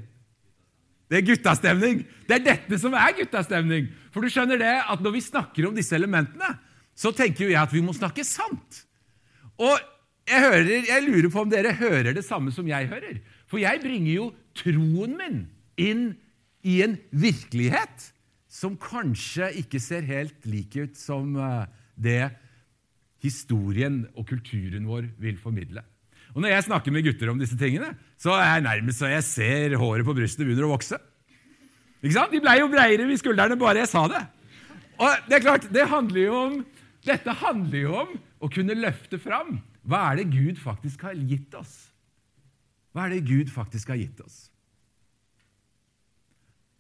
Det 1.09 1.19
er 1.19 1.25
guttastemning! 1.25 2.01
Det 2.29 2.37
er 2.37 2.45
dette 2.45 2.79
som 2.81 2.93
er 2.97 3.15
guttastemning! 3.17 3.87
For 4.13 4.25
du 4.25 4.31
skjønner 4.33 4.59
det 4.61 4.73
at 4.81 5.01
når 5.01 5.15
vi 5.15 5.25
snakker 5.25 5.69
om 5.69 5.77
disse 5.77 5.95
elementene, 5.97 6.51
så 6.97 7.13
tenker 7.15 7.47
jo 7.47 7.53
jeg 7.53 7.61
at 7.61 7.73
vi 7.73 7.81
må 7.85 7.95
snakke 7.97 8.25
sant. 8.27 8.83
Og 9.59 9.73
jeg, 10.29 10.41
hører, 10.43 10.89
jeg 10.89 11.05
lurer 11.07 11.29
på 11.33 11.41
om 11.41 11.51
dere 11.51 11.73
hører 11.77 12.13
det 12.13 12.25
samme 12.27 12.53
som 12.53 12.67
jeg 12.69 12.89
hører. 12.91 13.21
For 13.49 13.61
jeg 13.61 13.81
bringer 13.81 14.11
jo 14.13 14.27
troen 14.57 15.15
min 15.17 15.39
inn 15.79 16.03
i 16.67 16.81
en 16.83 16.97
virkelighet 17.15 18.09
som 18.49 18.75
kanskje 18.81 19.51
ikke 19.61 19.81
ser 19.81 20.07
helt 20.09 20.45
lik 20.49 20.75
ut 20.79 20.97
som 20.99 21.35
eh, 21.37 21.69
det 21.95 22.31
historien 23.23 24.03
og 24.15 24.27
kulturen 24.29 24.87
vår 24.89 25.09
vil 25.21 25.37
formidle. 25.39 25.83
Og 26.35 26.43
Når 26.43 26.53
jeg 26.53 26.65
snakker 26.69 26.93
med 26.93 27.05
gutter 27.07 27.31
om 27.31 27.39
disse 27.41 27.57
tingene, 27.57 27.93
så 28.19 28.35
er 28.37 28.59
jeg 28.59 28.65
nærmest 28.67 29.01
så 29.01 29.09
jeg 29.09 29.25
ser 29.25 29.77
håret 29.81 30.05
på 30.07 30.15
brystet 30.15 30.45
begynner 30.45 30.67
å 30.67 30.73
vokse. 30.75 30.99
Ikke 31.99 32.15
sant? 32.15 32.31
De 32.31 32.41
blei 32.43 32.59
jo 32.61 32.69
breiere 32.71 33.07
ved 33.09 33.19
skuldrene 33.19 33.57
bare 33.59 33.81
jeg 33.81 33.91
sa 33.91 34.05
det. 34.11 34.21
Og 34.99 35.25
det 35.27 35.39
er 35.39 35.43
klart, 35.43 35.67
det 35.73 35.87
handler 35.89 36.21
jo 36.21 36.35
om 36.37 36.59
dette 37.07 37.33
handler 37.41 37.79
jo 37.79 37.95
om 38.03 38.15
å 38.43 38.49
kunne 38.51 38.75
løfte 38.77 39.19
fram 39.21 39.59
hva 39.87 40.09
er 40.11 40.19
det 40.19 40.29
Gud 40.33 40.59
faktisk 40.61 41.05
har 41.07 41.15
gitt 41.17 41.55
oss. 41.57 41.89
Hva 42.93 43.07
er 43.07 43.15
det 43.15 43.27
Gud 43.29 43.51
faktisk 43.53 43.91
har 43.93 43.99
gitt 43.99 44.19
oss? 44.23 44.49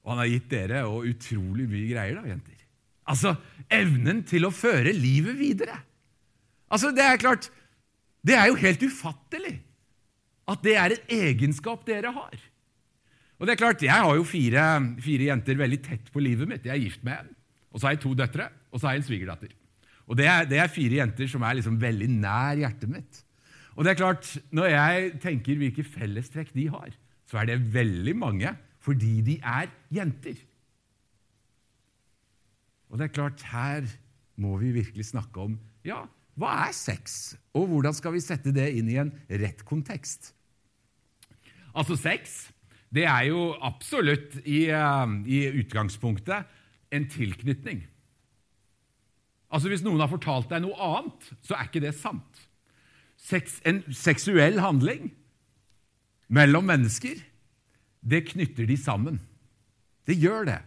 Og 0.09 0.15
han 0.15 0.23
har 0.23 0.31
gitt 0.31 0.49
dere 0.49 0.79
og 0.89 1.05
utrolig 1.05 1.67
mye 1.69 1.85
greier, 1.85 2.17
da, 2.17 2.25
jenter. 2.25 2.55
Altså 3.09 3.35
evnen 3.69 4.23
til 4.25 4.47
å 4.47 4.53
føre 4.53 4.89
livet 4.89 5.37
videre. 5.37 5.75
Altså, 6.73 6.89
Det 6.89 7.05
er 7.05 7.21
klart, 7.21 7.51
det 8.25 8.33
er 8.33 8.47
jo 8.49 8.57
helt 8.57 8.81
ufattelig 8.81 9.59
at 10.49 10.63
det 10.65 10.73
er 10.81 10.95
en 10.95 11.11
egenskap 11.13 11.85
dere 11.85 12.09
har. 12.09 12.37
Og 13.37 13.45
det 13.45 13.53
er 13.53 13.61
klart, 13.61 13.81
Jeg 13.85 13.93
har 13.93 14.15
jo 14.15 14.25
fire, 14.25 14.97
fire 14.97 15.29
jenter 15.29 15.55
veldig 15.55 15.81
tett 15.83 16.11
på 16.11 16.19
livet 16.19 16.49
mitt. 16.49 16.65
Jeg 16.65 16.73
er 16.73 16.81
gift 16.89 17.03
med 17.03 17.13
en. 17.13 17.35
Og 17.69 17.79
så 17.79 17.87
har 17.87 17.93
jeg 17.93 18.01
to 18.01 18.13
døtre, 18.17 18.49
og 18.73 18.79
så 18.79 18.87
har 18.87 18.93
jeg 18.97 19.03
en 19.03 19.09
svigerdatter. 19.09 19.53
Og 20.09 20.17
det 20.17 20.25
er, 20.25 20.45
det 20.49 20.57
er, 20.57 20.67
fire 20.73 21.03
jenter 21.03 21.29
som 21.29 21.45
er 21.45 21.53
liksom 21.53 21.77
veldig 21.79 22.09
nær 22.09 22.57
hjertet 22.57 22.89
mitt. 22.89 23.21
Og 23.77 23.85
det 23.85 23.91
er 23.91 24.01
klart, 24.01 24.25
Når 24.49 24.65
jeg 24.65 25.21
tenker 25.21 25.55
hvilke 25.55 25.83
fellestrekk 25.85 26.49
de 26.53 26.67
har, 26.67 26.89
så 27.29 27.37
er 27.37 27.45
det 27.45 27.73
veldig 27.73 28.15
mange 28.17 28.57
fordi 28.89 29.19
de 29.21 29.35
er 29.45 29.69
jenter. 29.93 30.39
Og 32.89 32.97
det 32.97 33.05
er 33.05 33.13
klart, 33.13 33.43
her 33.51 33.85
må 34.39 34.55
vi 34.57 34.71
virkelig 34.73 35.11
snakke 35.11 35.43
om 35.45 35.59
ja, 35.85 36.07
hva 36.39 36.55
er 36.65 36.73
sex, 36.73 37.35
og 37.53 37.67
hvordan 37.69 37.93
skal 37.93 38.15
vi 38.15 38.23
sette 38.23 38.53
det 38.55 38.65
inn 38.79 38.89
i 38.89 38.97
en 39.01 39.11
rett 39.29 39.61
kontekst? 39.67 40.31
Altså, 41.77 41.99
sex 41.99 42.47
det 42.89 43.05
er 43.05 43.27
jo 43.29 43.51
absolutt 43.61 44.39
i, 44.41 44.63
uh, 44.73 45.05
i 45.29 45.43
utgangspunktet 45.61 46.49
en 46.89 47.05
tilknytning. 47.13 47.83
Altså 49.53 49.69
Hvis 49.69 49.85
noen 49.85 50.01
har 50.01 50.09
fortalt 50.09 50.49
deg 50.49 50.63
noe 50.65 50.77
annet, 50.81 51.29
så 51.45 51.57
er 51.57 51.69
ikke 51.69 51.83
det 51.85 51.93
sant. 51.97 52.45
Sex, 53.21 53.59
en 53.69 53.83
seksuell 53.93 54.57
handling 54.63 55.11
mellom 56.33 56.65
mennesker, 56.69 57.21
det 58.01 58.25
knytter 58.31 58.67
de 58.69 58.77
sammen. 58.79 59.19
Det 60.07 60.17
gjør 60.17 60.47
det. 60.49 60.59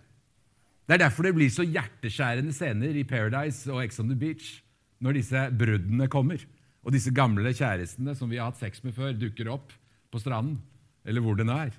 Det 0.86 0.96
er 0.96 1.04
derfor 1.04 1.26
det 1.26 1.34
blir 1.36 1.50
så 1.52 1.64
hjerteskjærende 1.64 2.52
scener 2.54 2.96
i 2.98 3.06
Paradise 3.08 3.70
og 3.72 3.82
Ex 3.84 4.00
on 4.02 4.10
the 4.10 4.18
Beach 4.18 4.58
når 5.02 5.16
disse 5.18 5.40
bruddene 5.58 6.06
kommer, 6.10 6.42
og 6.82 6.94
disse 6.94 7.10
gamle 7.14 7.50
kjærestene 7.54 8.14
som 8.18 8.30
vi 8.30 8.38
har 8.38 8.50
hatt 8.50 8.60
sex 8.60 8.82
med 8.84 8.94
før, 8.94 9.14
dukker 9.18 9.50
opp 9.50 9.72
på 10.12 10.20
stranden, 10.22 10.60
eller 11.06 11.22
hvor 11.24 11.38
det 11.38 11.46
nå 11.48 11.56
er. 11.58 11.72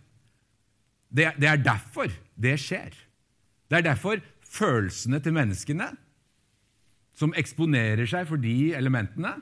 Det, 1.13 1.29
det 1.39 1.47
er 1.47 1.61
derfor 1.61 2.11
det 2.35 2.57
skjer. 2.59 2.95
Det 3.69 3.79
er 3.79 3.85
derfor 3.85 4.19
følelsene 4.53 5.19
til 5.23 5.35
menneskene 5.35 5.87
som 7.17 7.35
eksponerer 7.37 8.07
seg 8.09 8.27
for 8.29 8.41
de 8.41 8.73
elementene. 8.75 9.35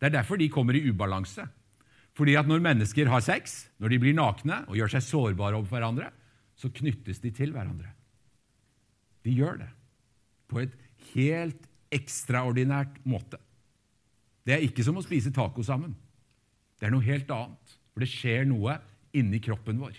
Det 0.00 0.08
er 0.08 0.16
derfor 0.16 0.40
de 0.40 0.50
kommer 0.50 0.78
i 0.78 0.84
ubalanse. 0.88 1.44
Fordi 2.18 2.36
at 2.36 2.48
når 2.48 2.60
mennesker 2.64 3.08
har 3.08 3.24
sex, 3.24 3.66
når 3.80 3.94
de 3.94 4.00
blir 4.02 4.16
nakne 4.16 4.62
og 4.68 4.76
gjør 4.76 4.92
seg 4.94 5.06
sårbare 5.06 5.56
overfor 5.56 5.78
hverandre, 5.78 6.10
så 6.58 6.68
knyttes 6.72 7.22
de 7.22 7.32
til 7.34 7.54
hverandre. 7.54 7.88
De 9.24 9.32
gjør 9.32 9.62
det 9.62 9.70
på 10.52 10.60
et 10.60 10.74
helt 11.14 11.68
ekstraordinært 11.92 13.00
måte. 13.08 13.40
Det 14.44 14.56
er 14.56 14.64
ikke 14.66 14.84
som 14.84 14.98
å 14.98 15.04
spise 15.04 15.32
taco 15.34 15.64
sammen. 15.64 15.94
Det 16.80 16.88
er 16.88 16.94
noe 16.94 17.06
helt 17.06 17.30
annet. 17.30 17.76
For 17.92 18.02
det 18.02 18.10
skjer 18.10 18.46
noe 18.48 18.78
inni 19.16 19.40
kroppen 19.44 19.80
vår. 19.80 19.98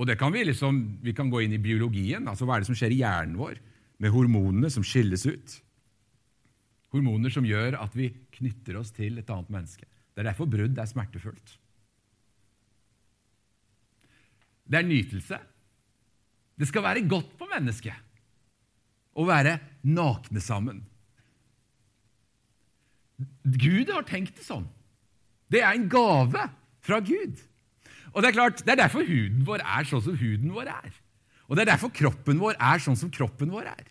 Og 0.00 0.08
det 0.08 0.16
kan 0.18 0.32
Vi 0.32 0.42
liksom, 0.42 0.98
vi 1.04 1.12
kan 1.14 1.30
gå 1.30 1.44
inn 1.44 1.52
i 1.54 1.62
biologien. 1.62 2.26
altså 2.28 2.44
Hva 2.44 2.56
er 2.56 2.64
det 2.64 2.66
som 2.66 2.74
skjer 2.74 2.90
i 2.90 3.02
hjernen 3.04 3.36
vår 3.38 3.60
med 4.02 4.10
hormonene 4.10 4.70
som 4.70 4.82
skilles 4.82 5.26
ut? 5.26 5.60
Hormoner 6.90 7.30
som 7.30 7.46
gjør 7.46 7.78
at 7.78 7.94
vi 7.94 8.10
knytter 8.34 8.78
oss 8.80 8.92
til 8.94 9.20
et 9.20 9.30
annet 9.30 9.52
menneske. 9.52 9.86
Det 10.14 10.22
er 10.22 10.30
derfor 10.30 10.48
brudd 10.50 10.78
er 10.78 10.90
smertefullt. 10.90 11.56
Det 14.64 14.80
er 14.80 14.88
nytelse. 14.88 15.38
Det 16.54 16.68
skal 16.70 16.84
være 16.86 17.06
godt 17.10 17.32
for 17.38 17.50
mennesket 17.50 17.96
å 19.14 19.26
være 19.28 19.58
nakne 19.86 20.42
sammen. 20.42 20.82
Gud 23.44 23.90
har 23.94 24.06
tenkt 24.08 24.38
det 24.38 24.46
sånn. 24.46 24.66
Det 25.50 25.60
er 25.62 25.76
en 25.76 25.88
gave 25.90 26.48
fra 26.84 27.00
Gud. 27.04 27.38
Og 28.14 28.22
Det 28.22 28.30
er 28.30 28.36
klart, 28.36 28.62
det 28.62 28.72
er 28.74 28.82
derfor 28.84 29.06
huden 29.06 29.42
vår 29.46 29.62
er 29.62 29.86
sånn 29.90 30.02
som 30.02 30.18
huden 30.18 30.52
vår 30.54 30.70
er. 30.70 30.92
Og 31.48 31.56
det 31.56 31.64
er 31.64 31.72
derfor 31.74 31.92
kroppen 31.94 32.40
vår 32.40 32.56
er 32.58 32.82
sånn 32.82 32.98
som 32.98 33.10
kroppen 33.12 33.50
vår 33.52 33.68
er. 33.74 33.86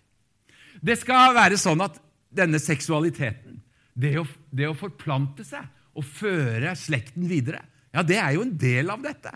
Det 0.83 0.95
skal 0.99 1.35
være 1.35 1.59
sånn 1.59 1.83
at 1.83 1.99
denne 2.33 2.59
seksualiteten, 2.59 3.59
det 3.93 4.15
å, 4.21 4.25
det 4.49 4.69
å 4.69 4.77
forplante 4.77 5.45
seg 5.47 5.65
og 5.93 6.05
føre 6.07 6.73
slekten 6.77 7.27
videre, 7.29 7.61
ja, 7.93 8.01
det 8.01 8.17
er 8.17 8.33
jo 8.35 8.45
en 8.45 8.55
del 8.57 8.89
av 8.89 9.03
dette. 9.03 9.31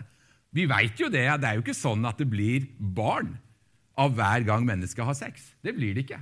Vi 0.54 0.64
veit 0.66 0.98
jo 0.98 1.10
det. 1.12 1.26
Det 1.38 1.46
er 1.46 1.58
jo 1.58 1.62
ikke 1.62 1.76
sånn 1.76 2.02
at 2.08 2.18
det 2.18 2.26
blir 2.30 2.66
barn 2.78 3.36
av 3.98 4.14
hver 4.16 4.42
gang 4.46 4.66
mennesket 4.66 5.06
har 5.06 5.16
sex. 5.18 5.52
Det 5.62 5.74
blir 5.76 5.94
det 5.94 6.06
ikke. 6.06 6.20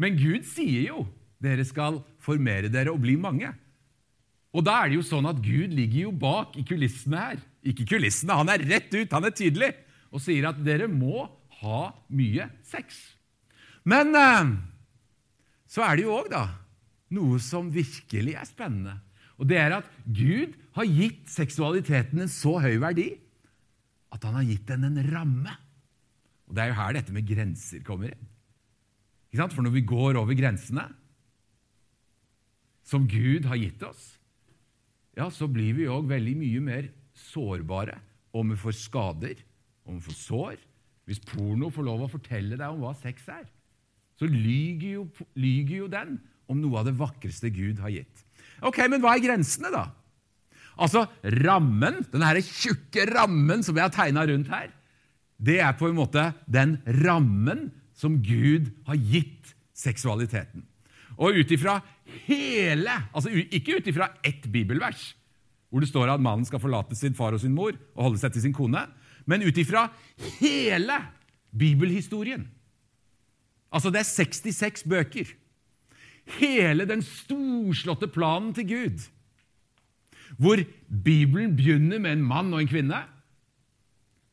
Men 0.00 0.18
Gud 0.18 0.44
sier 0.48 0.88
jo 0.90 1.06
dere 1.42 1.64
skal 1.66 2.00
formere 2.22 2.70
dere 2.72 2.92
og 2.92 3.00
bli 3.02 3.16
mange. 3.20 3.50
Og 4.52 4.64
da 4.66 4.82
er 4.82 4.92
det 4.92 4.98
jo 4.98 5.06
sånn 5.06 5.28
at 5.30 5.40
Gud 5.42 5.72
ligger 5.72 6.08
jo 6.08 6.12
bak 6.12 6.58
i 6.60 6.64
kulissene 6.68 7.22
her. 7.22 7.40
Ikke 7.64 7.86
kulissene, 7.88 8.36
han 8.36 8.50
er 8.52 8.64
rett 8.68 8.92
ut, 8.92 9.14
han 9.14 9.24
er 9.24 9.34
tydelig, 9.34 9.70
og 10.12 10.20
sier 10.20 10.50
at 10.50 10.58
dere 10.64 10.90
må 10.90 11.24
ha 11.62 11.82
mye 12.12 12.48
sex. 12.68 12.98
Men 13.88 14.12
eh, 14.18 14.52
så 15.72 15.86
er 15.86 15.96
det 15.96 16.04
jo 16.04 16.18
òg 16.18 16.28
noe 17.14 17.40
som 17.42 17.70
virkelig 17.72 18.36
er 18.38 18.48
spennende. 18.48 18.96
Og 19.40 19.48
det 19.50 19.58
er 19.58 19.74
at 19.78 19.88
Gud 20.06 20.54
har 20.76 20.88
gitt 20.88 21.28
seksualiteten 21.32 22.22
en 22.22 22.30
så 22.30 22.58
høy 22.62 22.76
verdi 22.82 23.10
at 24.12 24.24
han 24.28 24.36
har 24.38 24.48
gitt 24.48 24.66
den 24.68 24.86
en 24.88 25.00
ramme. 25.08 25.54
Og 26.48 26.54
Det 26.54 26.62
er 26.62 26.72
jo 26.72 26.80
her 26.80 26.96
dette 26.98 27.14
med 27.14 27.28
grenser 27.28 27.84
kommer 27.86 28.12
inn. 28.12 28.28
For 29.32 29.64
når 29.64 29.72
vi 29.78 29.86
går 29.88 30.18
over 30.20 30.36
grensene 30.36 30.84
som 32.84 33.06
Gud 33.08 33.46
har 33.48 33.56
gitt 33.56 33.80
oss, 33.86 34.18
ja, 35.16 35.30
så 35.32 35.48
blir 35.48 35.76
vi 35.76 35.88
òg 35.88 36.10
veldig 36.10 36.34
mye 36.40 36.60
mer 36.64 36.90
sårbare 37.16 37.96
om 38.36 38.52
vi 38.52 38.58
får 38.60 38.76
skader, 38.76 39.40
om 39.88 39.96
vi 39.96 40.06
får 40.08 40.18
sår. 40.18 40.60
Hvis 41.08 41.22
porno 41.24 41.70
får 41.72 41.86
lov 41.88 42.04
å 42.04 42.12
fortelle 42.12 42.56
deg 42.56 42.68
om 42.68 42.84
hva 42.84 42.92
sex 42.96 43.24
er, 43.32 43.48
så 44.20 44.28
lyger 44.28 45.00
jo, 45.00 45.06
lyger 45.40 45.82
jo 45.82 45.88
den 45.90 46.18
om 46.52 46.60
noe 46.60 46.80
av 46.80 46.88
det 46.88 46.96
vakreste 46.98 47.50
Gud 47.54 47.80
har 47.82 47.92
gitt. 47.92 48.24
Ok, 48.62 48.78
Men 48.88 49.02
hva 49.02 49.16
er 49.16 49.24
grensene, 49.24 49.72
da? 49.72 49.88
Altså, 50.80 51.04
rammen, 51.42 52.00
denne 52.12 52.42
tjukke 52.46 53.04
rammen 53.10 53.64
som 53.64 53.76
jeg 53.76 53.84
har 53.84 53.94
tegna 53.94 54.24
rundt 54.28 54.52
her, 54.52 54.70
det 55.42 55.58
er 55.60 55.74
på 55.76 55.88
en 55.90 55.98
måte 55.98 56.30
den 56.46 56.78
rammen 57.02 57.70
som 57.98 58.20
Gud 58.24 58.70
har 58.86 58.96
gitt 58.96 59.52
seksualiteten. 59.76 60.64
Og 61.18 61.36
ut 61.42 61.50
ifra 61.52 61.80
hele 62.26 62.94
altså 63.12 63.30
Ikke 63.30 63.76
ut 63.78 63.88
ifra 63.90 64.08
ett 64.24 64.46
bibelvers, 64.50 65.12
hvor 65.70 65.82
det 65.82 65.90
står 65.90 66.10
at 66.12 66.22
mannen 66.22 66.46
skal 66.48 66.60
forlate 66.60 66.96
sin 66.96 67.14
far 67.16 67.34
og 67.36 67.42
sin 67.42 67.54
mor 67.54 67.72
og 67.94 68.02
holde 68.06 68.20
seg 68.20 68.34
til 68.34 68.46
sin 68.46 68.56
kone, 68.56 68.80
men 69.28 69.44
ut 69.44 69.58
ifra 69.58 69.86
hele 70.40 70.98
bibelhistorien. 71.52 72.46
Altså, 73.72 73.90
det 73.92 74.02
er 74.02 74.08
66 74.08 74.84
bøker. 74.88 75.30
Hele 76.38 76.86
den 76.88 77.02
storslåtte 77.02 78.08
planen 78.12 78.52
til 78.54 78.68
Gud, 78.68 79.08
hvor 80.38 80.60
Bibelen 80.88 81.56
begynner 81.56 82.00
med 82.00 82.16
en 82.16 82.24
mann 82.24 82.52
og 82.54 82.62
en 82.62 82.70
kvinne, 82.70 83.02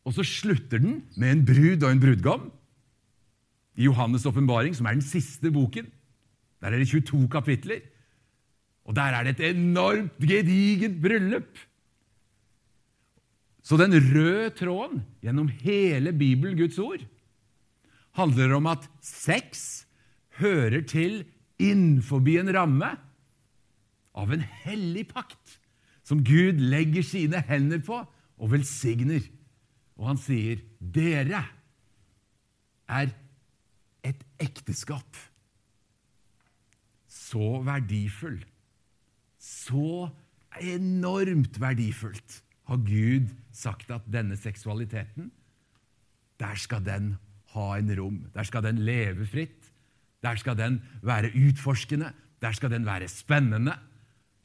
og 0.07 0.15
så 0.15 0.23
slutter 0.25 0.79
den 0.81 1.01
med 1.19 1.31
en 1.31 1.45
brud 1.45 1.83
og 1.83 1.91
en 1.91 2.01
brudgom. 2.01 2.45
I 3.79 3.87
Johannes' 3.87 4.27
åpenbaring, 4.27 4.75
som 4.75 4.87
er 4.87 4.97
den 4.97 5.05
siste 5.05 5.51
boken, 5.51 5.89
der 6.59 6.73
er 6.73 6.81
det 6.81 6.89
22 6.89 7.27
kapitler. 7.31 7.81
Og 8.89 8.95
der 8.95 9.13
er 9.15 9.23
det 9.23 9.37
et 9.37 9.55
enormt 9.55 10.17
gedigent 10.17 11.01
bryllup. 11.01 11.59
Så 13.63 13.77
den 13.77 13.93
røde 13.93 14.49
tråden 14.57 15.03
gjennom 15.21 15.47
hele 15.61 16.13
Bibelen, 16.13 16.57
Guds 16.57 16.79
ord, 16.81 17.03
handler 18.17 18.55
om 18.55 18.65
at 18.71 18.87
sex 19.05 19.85
hører 20.41 20.81
til 20.89 21.21
innenfor 21.59 22.23
en 22.39 22.53
ramme 22.55 22.89
av 24.15 24.31
en 24.33 24.43
hellig 24.63 25.07
pakt 25.11 25.59
som 26.07 26.23
Gud 26.25 26.61
legger 26.61 27.05
sine 27.05 27.41
hender 27.45 27.81
på 27.85 27.99
og 28.39 28.51
velsigner. 28.53 29.21
Og 29.99 30.07
han 30.07 30.17
sier, 30.17 30.63
'Dere 30.79 31.43
er 32.87 33.11
et 34.03 34.23
ekteskap' 34.39 35.29
så 37.29 37.59
verdifull, 37.65 38.39
så 39.37 40.09
enormt 40.61 41.59
verdifullt, 41.61 42.43
har 42.69 42.77
Gud 42.85 43.31
sagt 43.51 43.89
at 43.91 44.05
denne 44.13 44.37
seksualiteten, 44.37 45.31
der 46.39 46.55
skal 46.55 46.83
den 46.85 47.17
ha 47.55 47.73
en 47.77 47.89
rom. 47.97 48.19
Der 48.33 48.45
skal 48.45 48.63
den 48.63 48.83
leve 48.85 49.25
fritt. 49.27 49.58
Der 50.23 50.39
skal 50.39 50.57
den 50.57 50.81
være 51.03 51.31
utforskende. 51.35 52.11
Der 52.41 52.51
skal 52.55 52.71
den 52.71 52.85
være 52.85 53.07
spennende. 53.07 53.75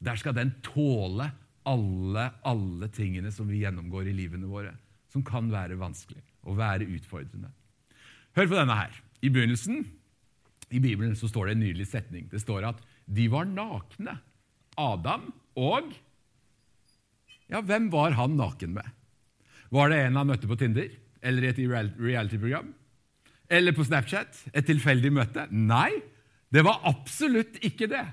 Der 0.03 0.15
skal 0.15 0.35
den 0.35 0.53
tåle 0.63 1.31
alle, 1.65 2.29
alle 2.45 2.89
tingene 2.93 3.31
som 3.33 3.49
vi 3.49 3.63
gjennomgår 3.63 4.09
i 4.09 4.15
livene 4.15 4.47
våre, 4.49 4.75
som 5.11 5.23
kan 5.25 5.49
være 5.51 5.79
vanskelig 5.79 6.21
og 6.45 6.59
være 6.59 6.87
utfordrende. 6.87 7.49
Hør 8.35 8.49
på 8.51 8.57
denne 8.59 8.75
her. 8.77 8.91
I 9.23 9.31
begynnelsen 9.33 9.85
i 10.69 10.79
Bibelen 10.79 11.15
så 11.17 11.29
står 11.31 11.47
det 11.47 11.55
en 11.55 11.63
nydelig 11.63 11.87
setning. 11.89 12.27
Det 12.31 12.41
står 12.43 12.67
at 12.69 12.81
de 13.05 13.27
var 13.31 13.47
nakne. 13.49 14.19
Adam 14.77 15.31
og 15.55 15.93
Ja, 17.45 17.61
hvem 17.61 17.91
var 17.93 18.15
han 18.17 18.33
naken 18.39 18.73
med? 18.73 18.87
Var 19.69 19.91
det 19.91 19.99
en 20.01 20.17
han 20.17 20.27
møtte 20.27 20.49
på 20.49 20.57
Tinder? 20.57 20.89
Eller 21.21 21.45
i 21.45 21.51
et 21.51 21.59
reality-program? 22.01 22.73
Eller 23.49 23.75
på 23.75 23.85
Snapchat? 23.85 24.37
Et 24.53 24.65
tilfeldig 24.65 25.11
møte? 25.13 25.45
Nei, 25.51 25.91
det 26.53 26.63
var 26.65 26.81
absolutt 26.87 27.59
ikke 27.65 27.89
det. 27.91 28.05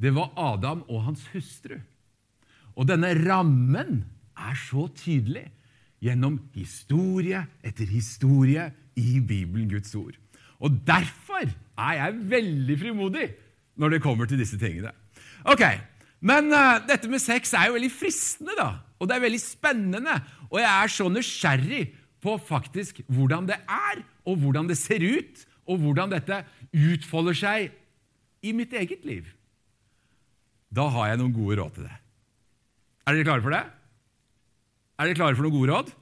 Det 0.00 0.12
var 0.16 0.32
Adam 0.40 0.82
og 0.88 1.04
hans 1.08 1.26
hustru. 1.34 1.76
Og 2.76 2.88
denne 2.88 3.12
rammen 3.18 4.04
er 4.38 4.56
så 4.56 4.86
tydelig 4.96 5.46
gjennom 6.00 6.38
historie 6.56 7.42
etter 7.66 7.88
historie 7.90 8.70
i 8.96 9.20
Bibelen, 9.20 9.68
Guds 9.68 9.92
ord. 9.98 10.16
Og 10.60 10.80
derfor 10.86 11.48
er 11.80 11.92
jeg 11.96 12.20
veldig 12.32 12.76
frimodig 12.80 13.28
når 13.80 13.96
det 13.96 14.02
kommer 14.04 14.28
til 14.28 14.40
disse 14.40 14.58
tingene. 14.60 14.92
Ok, 15.48 15.64
Men 16.20 16.52
uh, 16.52 16.76
dette 16.84 17.08
med 17.08 17.22
sex 17.22 17.54
er 17.56 17.70
jo 17.70 17.78
veldig 17.78 17.92
fristende, 17.92 18.52
da. 18.58 18.74
Og 19.00 19.08
det 19.08 19.14
er 19.16 19.22
veldig 19.24 19.40
spennende. 19.40 20.18
Og 20.50 20.58
jeg 20.60 20.68
er 20.68 20.90
så 20.92 21.06
nysgjerrig 21.08 21.84
på 22.20 22.36
faktisk 22.44 23.00
hvordan 23.08 23.48
det 23.48 23.58
er, 23.64 24.02
og 24.28 24.40
hvordan 24.42 24.68
det 24.70 24.78
ser 24.80 25.02
ut, 25.04 25.44
og 25.70 25.80
hvordan 25.82 26.12
dette 26.12 26.42
utfolder 26.74 27.36
seg 27.36 27.70
i 28.44 28.52
mitt 28.56 28.72
eget 28.76 29.04
liv. 29.06 29.28
Da 30.70 30.86
har 30.92 31.10
jeg 31.10 31.20
noen 31.20 31.34
gode 31.34 31.58
råd 31.60 31.76
til 31.76 31.86
det. 31.88 31.96
Er 33.06 33.16
dere 33.16 33.26
klare 33.26 33.44
for 33.44 33.54
det? 33.54 33.62
Er 35.00 35.08
dere 35.08 35.18
klare 35.18 35.36
for 35.36 35.46
noen 35.46 35.56
gode 35.56 35.72
råd? 35.72 35.92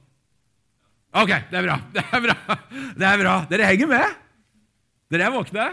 Ok, 1.19 1.31
det 1.49 1.57
er 1.57 1.65
bra. 1.65 1.77
Det 1.95 2.03
er 2.05 2.21
bra. 2.21 2.57
Det 2.99 3.07
er 3.07 3.21
bra. 3.23 3.35
Dere 3.49 3.69
henger 3.71 3.89
med? 3.89 4.17
Dere 5.09 5.25
er 5.25 5.33
våkne? 5.33 5.69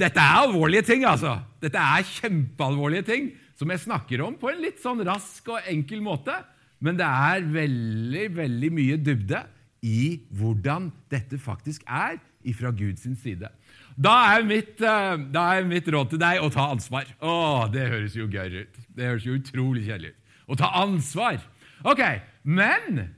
Dette 0.00 0.22
er 0.22 0.40
alvorlige 0.40 0.86
ting, 0.88 1.04
altså. 1.06 1.36
Dette 1.62 1.78
er 1.78 2.06
kjempealvorlige 2.08 3.06
ting 3.06 3.28
som 3.58 3.70
jeg 3.70 3.82
snakker 3.84 4.22
om 4.24 4.34
på 4.40 4.50
en 4.50 4.62
litt 4.64 4.80
sånn 4.82 5.02
rask 5.06 5.46
og 5.52 5.68
enkel 5.70 6.02
måte. 6.02 6.34
Men 6.80 6.96
det 6.98 7.06
er 7.06 7.46
veldig, 7.52 8.26
veldig 8.36 8.70
mye 8.72 8.98
dybde 9.00 9.44
i 9.86 10.20
hvordan 10.36 10.90
dette 11.12 11.38
faktisk 11.40 11.84
er 11.86 12.18
ifra 12.46 12.72
Guds 12.72 13.04
side. 13.20 13.48
Da 14.00 14.14
er, 14.32 14.44
mitt, 14.48 14.80
eh, 14.80 15.16
da 15.32 15.44
er 15.56 15.66
mitt 15.68 15.88
råd 15.92 16.14
til 16.14 16.20
deg 16.22 16.40
å 16.40 16.48
ta 16.52 16.70
ansvar. 16.72 17.08
Å, 17.20 17.68
det 17.72 17.88
høres 17.92 18.16
jo 18.16 18.28
gøy 18.32 18.62
ut. 18.62 18.82
Det 18.96 19.08
høres 19.10 19.26
jo 19.28 19.36
utrolig 19.36 19.84
kjedelig 19.88 20.14
ut. 20.14 20.36
Å 20.50 20.58
ta 20.60 20.70
ansvar. 20.80 21.40
Ok, 21.84 22.00
men 22.42 23.10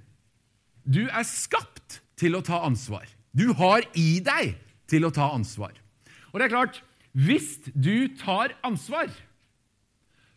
du 0.82 1.04
er 1.06 1.26
skapt 1.26 2.00
til 2.18 2.34
å 2.38 2.42
ta 2.44 2.64
ansvar. 2.66 3.06
Du 3.32 3.52
har 3.58 3.86
i 3.98 4.18
deg 4.24 4.56
til 4.90 5.06
å 5.06 5.12
ta 5.14 5.30
ansvar. 5.34 5.76
Og 6.32 6.40
det 6.40 6.48
er 6.48 6.54
klart, 6.54 6.82
hvis 7.12 7.60
du 7.74 8.08
tar 8.18 8.56
ansvar, 8.66 9.10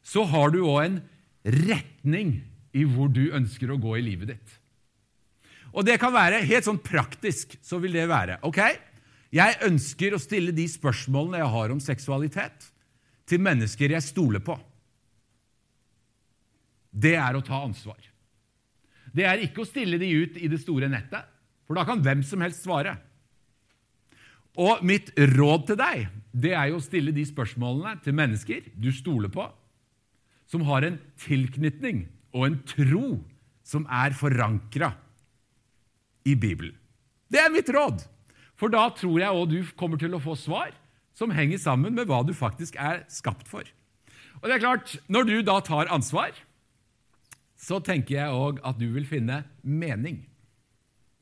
så 0.06 0.26
har 0.30 0.54
du 0.54 0.62
òg 0.62 0.82
en 0.84 0.98
retning 1.66 2.38
i 2.76 2.84
hvor 2.84 3.10
du 3.12 3.30
ønsker 3.36 3.72
å 3.72 3.80
gå 3.80 3.96
i 3.98 4.04
livet 4.04 4.34
ditt. 4.34 4.56
Og 5.76 5.84
det 5.88 5.98
kan 6.00 6.14
være 6.16 6.44
helt 6.48 6.68
sånn 6.68 6.80
praktisk. 6.80 7.58
så 7.62 7.80
vil 7.80 7.96
det 7.96 8.08
være, 8.12 8.40
ok, 8.44 8.62
Jeg 9.36 9.58
ønsker 9.68 10.14
å 10.14 10.22
stille 10.22 10.54
de 10.56 10.64
spørsmålene 10.70 11.42
jeg 11.42 11.52
har 11.52 11.72
om 11.74 11.80
seksualitet, 11.80 12.72
til 13.28 13.42
mennesker 13.42 13.92
jeg 13.92 14.06
stoler 14.06 14.40
på. 14.40 14.56
Det 16.94 17.16
er 17.20 17.36
å 17.36 17.42
ta 17.44 17.60
ansvar. 17.66 17.98
Det 19.12 19.26
er 19.28 19.44
ikke 19.44 19.66
å 19.66 19.68
stille 19.68 19.98
de 20.00 20.08
ut 20.08 20.38
i 20.38 20.48
det 20.48 20.62
store 20.62 20.88
nettet, 20.88 21.26
for 21.68 21.76
da 21.76 21.84
kan 21.84 22.00
hvem 22.00 22.24
som 22.24 22.40
helst 22.46 22.64
svare. 22.64 22.96
Og 24.56 24.86
mitt 24.88 25.12
råd 25.18 25.68
til 25.68 25.82
deg 25.84 26.08
det 26.32 26.54
er 26.56 26.70
jo 26.70 26.80
å 26.80 26.84
stille 26.86 27.12
de 27.16 27.26
spørsmålene 27.28 27.98
til 28.06 28.16
mennesker 28.16 28.72
du 28.76 28.92
stoler 28.96 29.32
på, 29.34 29.50
som 30.48 30.64
har 30.70 30.86
en 30.86 31.00
tilknytning 31.26 32.06
og 32.36 32.50
en 32.50 32.58
tro 32.68 33.06
som 33.66 33.86
er 33.88 34.14
forankra 34.18 34.92
i 36.28 36.36
Bibelen. 36.36 36.76
Det 37.32 37.40
er 37.42 37.54
mitt 37.54 37.70
råd. 37.72 38.04
For 38.60 38.72
da 38.72 38.86
tror 38.96 39.18
jeg 39.20 39.36
òg 39.36 39.50
du 39.52 39.72
kommer 39.80 40.00
til 40.00 40.14
å 40.16 40.22
få 40.24 40.36
svar 40.40 40.76
som 41.16 41.34
henger 41.36 41.60
sammen 41.62 41.96
med 41.96 42.08
hva 42.08 42.22
du 42.28 42.34
faktisk 42.36 42.78
er 42.80 43.04
skapt 43.12 43.48
for. 43.50 43.64
Og 44.42 44.48
det 44.48 44.58
er 44.58 44.64
klart, 44.64 44.98
Når 45.08 45.24
du 45.24 45.36
da 45.44 45.60
tar 45.64 45.92
ansvar, 45.92 46.32
så 47.56 47.80
tenker 47.80 48.20
jeg 48.20 48.36
òg 48.36 48.60
at 48.64 48.78
du 48.78 48.88
vil 48.94 49.08
finne 49.08 49.44
mening. 49.64 50.26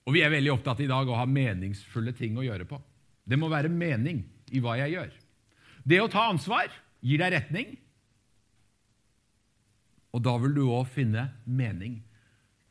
Og 0.04 0.18
vi 0.18 0.24
er 0.26 0.34
veldig 0.34 0.52
opptatt 0.52 0.82
i 0.84 0.90
dag 0.90 1.08
å 1.08 1.18
ha 1.18 1.26
meningsfulle 1.30 2.12
ting 2.18 2.36
å 2.38 2.44
gjøre 2.44 2.68
på. 2.68 2.82
Det 3.24 3.40
må 3.40 3.48
være 3.48 3.72
mening 3.72 4.26
i 4.52 4.60
hva 4.60 4.76
jeg 4.82 4.98
gjør. 4.98 5.12
Det 5.88 6.02
å 6.02 6.10
ta 6.12 6.28
ansvar 6.32 6.74
gir 7.04 7.22
deg 7.22 7.34
retning, 7.38 7.78
og 10.14 10.22
da 10.26 10.38
vil 10.42 10.54
du 10.56 10.64
òg 10.70 10.88
finne 10.94 11.28
mening. 11.46 12.00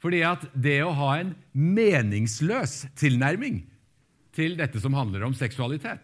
Fordi 0.03 0.23
at 0.27 0.47
det 0.55 0.81
å 0.83 0.95
ha 0.99 1.13
en 1.21 1.35
meningsløs 1.53 2.87
tilnærming 2.99 3.63
til 4.35 4.57
dette 4.59 4.81
som 4.83 4.97
handler 4.97 5.27
om 5.27 5.37
seksualitet, 5.37 6.03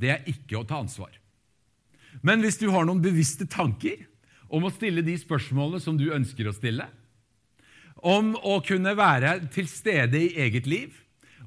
det 0.00 0.12
er 0.14 0.30
ikke 0.30 0.60
å 0.60 0.66
ta 0.68 0.80
ansvar. 0.82 1.12
Men 2.24 2.42
hvis 2.42 2.58
du 2.60 2.68
har 2.72 2.86
noen 2.88 3.02
bevisste 3.04 3.46
tanker 3.48 4.06
om 4.48 4.64
å 4.64 4.72
stille 4.72 5.04
de 5.04 5.16
spørsmålene 5.20 5.80
som 5.82 5.98
du 6.00 6.08
ønsker 6.14 6.48
å 6.48 6.56
stille, 6.56 6.88
om 7.98 8.34
å 8.46 8.60
kunne 8.64 8.94
være 8.96 9.38
til 9.52 9.68
stede 9.70 10.20
i 10.20 10.34
eget 10.44 10.68
liv, 10.70 10.92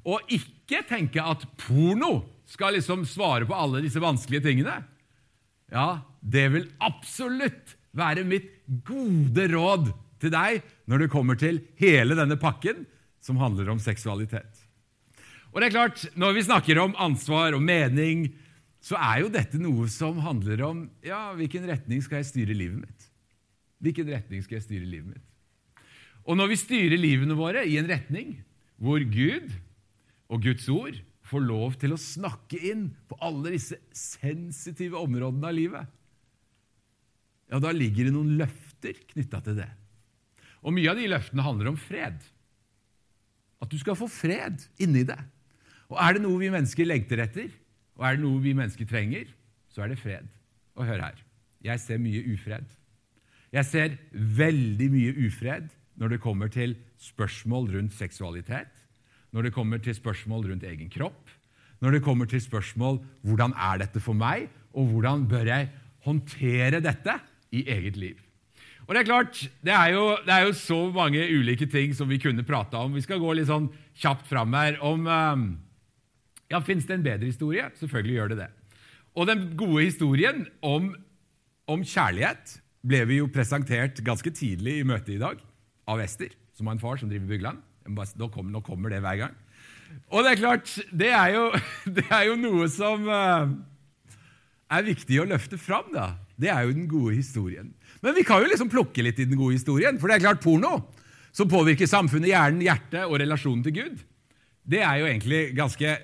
og 0.02 0.26
ikke 0.34 0.82
tenke 0.88 1.22
at 1.22 1.44
porno 1.60 2.24
skal 2.48 2.76
liksom 2.76 3.06
svare 3.08 3.46
på 3.48 3.56
alle 3.56 3.82
disse 3.84 4.02
vanskelige 4.02 4.44
tingene, 4.48 4.82
ja, 5.72 6.02
det 6.20 6.48
vil 6.52 6.66
absolutt 6.84 7.76
være 7.96 8.24
mitt 8.28 8.48
gode 8.86 9.46
råd 9.52 9.92
til 10.22 10.32
deg 10.32 10.62
når 10.90 11.04
det 11.04 11.12
kommer 11.12 11.38
til 11.38 11.60
hele 11.80 12.16
denne 12.18 12.38
pakken 12.40 12.84
som 13.22 13.38
handler 13.40 13.70
om 13.72 13.80
seksualitet. 13.82 14.62
Og 15.52 15.60
det 15.60 15.68
er 15.68 15.76
klart, 15.76 16.06
Når 16.16 16.32
vi 16.32 16.46
snakker 16.48 16.78
om 16.80 16.96
ansvar 16.96 17.52
og 17.52 17.62
mening, 17.62 18.32
så 18.80 18.96
er 18.96 19.22
jo 19.22 19.28
dette 19.28 19.60
noe 19.60 19.86
som 19.88 20.18
handler 20.18 20.62
om 20.66 20.90
ja, 21.04 21.32
hvilken 21.36 21.68
retning 21.68 22.02
skal 22.02 22.22
jeg 22.22 22.30
styre 22.32 22.56
livet 22.56 22.80
mitt. 22.82 23.10
Hvilken 23.82 24.08
retning 24.10 24.42
skal 24.42 24.58
jeg 24.58 24.66
styre 24.66 24.88
livet 24.88 25.12
mitt? 25.14 25.28
Og 26.24 26.38
når 26.38 26.52
vi 26.52 26.58
styrer 26.58 26.98
livene 26.98 27.36
våre 27.38 27.64
i 27.66 27.76
en 27.78 27.90
retning 27.90 28.40
hvor 28.82 29.02
Gud 29.06 29.52
og 30.32 30.42
Guds 30.42 30.66
ord 30.70 30.98
får 31.26 31.44
lov 31.44 31.76
til 31.78 31.94
å 31.94 32.00
snakke 32.00 32.58
inn 32.72 32.88
på 33.10 33.18
alle 33.22 33.54
disse 33.54 33.78
sensitive 33.94 34.98
områdene 34.98 35.50
av 35.50 35.56
livet, 35.56 35.90
ja, 37.50 37.58
da 37.60 37.72
ligger 37.74 38.08
det 38.08 38.14
noen 38.14 38.36
løfter 38.40 38.98
knytta 39.12 39.42
til 39.44 39.58
det. 39.62 39.70
Og 40.62 40.74
mye 40.74 40.90
av 40.92 40.98
de 40.98 41.08
løftene 41.10 41.44
handler 41.44 41.72
om 41.72 41.78
fred. 41.80 42.20
At 43.62 43.70
du 43.70 43.78
skal 43.80 43.98
få 43.98 44.08
fred 44.10 44.62
inni 44.82 45.04
deg. 45.06 45.20
Og 45.92 45.98
er 46.00 46.16
det 46.16 46.22
noe 46.24 46.40
vi 46.40 46.50
mennesker 46.52 46.88
lengter 46.88 47.20
etter, 47.24 47.50
og 47.98 48.06
er 48.08 48.16
det 48.16 48.24
noe 48.24 48.40
vi 48.42 48.54
mennesker 48.56 48.88
trenger, 48.88 49.26
så 49.72 49.84
er 49.84 49.92
det 49.92 50.00
fred. 50.00 50.28
Og 50.78 50.86
hør 50.88 51.02
her. 51.04 51.18
Jeg 51.62 51.82
ser 51.82 52.00
mye 52.02 52.22
ufred. 52.32 52.64
Jeg 53.52 53.68
ser 53.68 53.98
veldig 54.12 54.88
mye 54.94 55.12
ufred 55.26 55.68
når 56.00 56.14
det 56.14 56.22
kommer 56.24 56.48
til 56.48 56.72
spørsmål 57.02 57.68
rundt 57.74 57.94
seksualitet, 57.94 58.70
når 59.32 59.48
det 59.48 59.54
kommer 59.54 59.80
til 59.82 59.94
spørsmål 59.96 60.48
rundt 60.48 60.64
egen 60.64 60.88
kropp, 60.92 61.28
når 61.84 61.98
det 61.98 62.04
kommer 62.06 62.28
til 62.30 62.40
spørsmål 62.40 63.02
hvordan 63.26 63.52
er 63.52 63.82
dette 63.84 64.00
for 64.00 64.16
meg, 64.16 64.48
og 64.72 64.88
hvordan 64.88 65.26
bør 65.28 65.50
jeg 65.50 65.68
håndtere 66.06 66.80
dette 66.80 67.18
i 67.52 67.64
eget 67.70 67.98
liv. 68.00 68.20
Og 68.88 68.94
Det 68.94 69.02
er 69.02 69.06
klart, 69.06 69.38
det 69.62 69.72
er, 69.72 69.92
jo, 69.94 70.16
det 70.26 70.32
er 70.34 70.46
jo 70.48 70.54
så 70.58 70.78
mange 70.92 71.22
ulike 71.30 71.68
ting 71.70 71.94
som 71.94 72.10
vi 72.10 72.18
kunne 72.18 72.42
prata 72.44 72.80
om. 72.82 72.96
Vi 72.96 73.04
skal 73.04 73.20
gå 73.22 73.36
litt 73.36 73.50
sånn 73.50 73.70
kjapt 73.94 74.26
fram 74.30 74.56
her. 74.58 74.80
om... 74.82 75.06
Um, 75.06 75.44
ja, 76.52 76.60
Fins 76.60 76.84
det 76.84 76.98
en 76.98 77.06
bedre 77.06 77.30
historie? 77.30 77.64
Selvfølgelig 77.78 78.16
gjør 78.18 78.32
det 78.34 78.38
det. 78.42 78.50
Og 79.16 79.28
den 79.28 79.46
gode 79.56 79.86
historien 79.86 80.44
om, 80.60 80.90
om 81.70 81.84
kjærlighet 81.84 82.58
ble 82.84 83.04
vi 83.08 83.20
jo 83.20 83.30
presentert 83.32 84.02
ganske 84.04 84.32
tidlig 84.34 84.80
i 84.80 84.86
møtet 84.88 85.14
i 85.16 85.22
dag 85.22 85.40
av 85.88 86.02
Ester, 86.02 86.34
som 86.56 86.68
har 86.68 86.76
en 86.76 86.82
far 86.82 87.00
som 87.00 87.08
driver 87.08 87.30
Bygland. 87.30 87.62
Nå 87.88 88.28
kommer, 88.28 88.50
nå 88.52 88.60
kommer 88.66 88.92
det 88.92 89.00
hver 89.04 89.20
gang. 89.24 89.38
Og 90.12 90.24
det 90.24 90.32
er 90.32 90.40
klart, 90.40 90.72
det 90.92 91.10
er 91.14 91.34
jo, 91.36 91.46
det 91.96 92.06
er 92.10 92.26
jo 92.28 92.36
noe 92.40 92.68
som 92.72 93.08
uh, 93.08 93.48
er 94.72 94.88
viktig 94.88 95.22
å 95.22 95.28
løfte 95.32 95.60
fram. 95.60 95.88
da. 95.94 96.12
Det 96.42 96.50
er 96.50 96.66
jo 96.66 96.74
den 96.74 96.88
gode 96.90 97.14
historien. 97.14 97.70
Men 98.02 98.16
vi 98.16 98.24
kan 98.26 98.42
jo 98.42 98.50
liksom 98.50 98.70
plukke 98.72 99.04
litt 99.06 99.20
i 99.22 99.28
den 99.28 99.38
gode 99.38 99.56
historien. 99.56 99.98
For 100.00 100.10
det 100.10 100.18
er 100.18 100.24
klart, 100.26 100.42
porno, 100.42 100.80
som 101.32 101.50
påvirker 101.50 101.88
samfunnet, 101.88 102.32
hjernen, 102.32 102.64
hjertet 102.66 103.06
og 103.06 103.20
relasjonen 103.22 103.62
til 103.64 103.76
Gud, 103.78 104.00
det 104.62 104.82
er 104.84 105.00
jo 105.00 105.08
egentlig 105.08 105.42
ganske, 105.58 105.94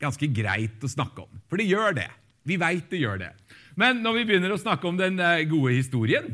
ganske 0.00 0.28
greit 0.36 0.84
å 0.84 0.90
snakke 0.90 1.24
om. 1.24 1.42
For 1.48 1.60
det 1.60 1.68
gjør 1.70 1.96
det. 2.00 2.08
Vi 2.48 2.56
veit 2.60 2.88
det 2.92 3.02
gjør 3.02 3.20
det. 3.20 3.34
Men 3.78 4.00
når 4.04 4.18
vi 4.18 4.26
begynner 4.28 4.52
å 4.54 4.60
snakke 4.60 4.88
om 4.88 4.98
den 4.98 5.20
eh, 5.22 5.44
gode 5.48 5.76
historien, 5.76 6.32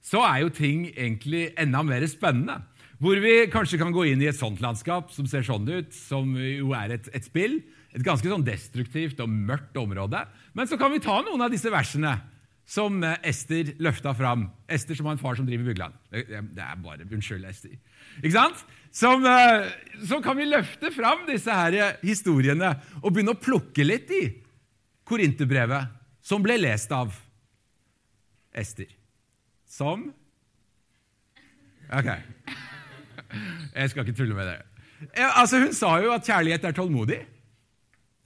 så 0.00 0.22
er 0.24 0.44
jo 0.44 0.54
ting 0.54 0.86
egentlig 0.94 1.50
enda 1.60 1.82
mer 1.86 2.06
spennende. 2.08 2.62
Hvor 3.00 3.16
vi 3.22 3.46
kanskje 3.52 3.78
kan 3.80 3.92
gå 3.94 4.06
inn 4.10 4.22
i 4.22 4.28
et 4.28 4.36
sånt 4.36 4.60
landskap 4.60 5.12
som 5.14 5.28
ser 5.28 5.44
sånn 5.46 5.68
ut, 5.68 5.92
som 5.96 6.34
jo 6.36 6.74
er 6.76 6.96
et, 6.96 7.06
et 7.16 7.26
spill. 7.26 7.60
Et 7.96 8.04
ganske 8.04 8.28
sånn 8.28 8.44
destruktivt 8.46 9.20
og 9.22 9.30
mørkt 9.32 9.78
område. 9.80 10.20
Men 10.54 10.68
så 10.68 10.78
kan 10.80 10.92
vi 10.92 11.02
ta 11.02 11.20
noen 11.24 11.42
av 11.46 11.52
disse 11.52 11.72
versene 11.72 12.12
som 12.70 13.00
eh, 13.02 13.16
Ester 13.26 13.72
løfta 13.82 14.12
fram. 14.14 14.46
Ester 14.70 14.94
som 14.98 15.08
har 15.08 15.16
en 15.16 15.22
far 15.22 15.34
som 15.38 15.46
driver 15.48 15.72
Bygland. 15.72 15.96
Det 16.10 16.62
er 16.62 16.76
bare 16.84 17.06
Unnskyld, 17.08 17.46
Ester. 17.48 17.74
Ikke 18.20 18.36
sant? 18.36 18.62
Som, 18.94 19.26
eh, 19.26 19.66
så 20.06 20.20
kan 20.22 20.38
vi 20.38 20.46
løfte 20.46 20.92
fram 20.94 21.26
disse 21.28 21.54
her 21.54 21.76
eh, 21.78 21.98
historiene 22.06 22.76
og 23.00 23.10
begynne 23.10 23.34
å 23.34 23.42
plukke 23.42 23.86
litt 23.86 24.10
i 24.14 24.22
Korinterbrevet, 25.10 25.90
som 26.22 26.42
ble 26.44 26.60
lest 26.60 26.92
av 26.94 27.14
Ester. 28.54 28.90
Som 29.66 30.12
Ok. 31.90 32.06
Jeg 33.74 33.90
skal 33.90 34.04
ikke 34.04 34.14
tulle 34.14 34.36
med 34.36 34.46
det. 34.46 34.58
Altså, 35.26 35.58
hun 35.58 35.72
sa 35.74 35.96
jo 35.98 36.12
at 36.14 36.28
kjærlighet 36.28 36.68
er 36.68 36.74
tålmodig. 36.76 37.18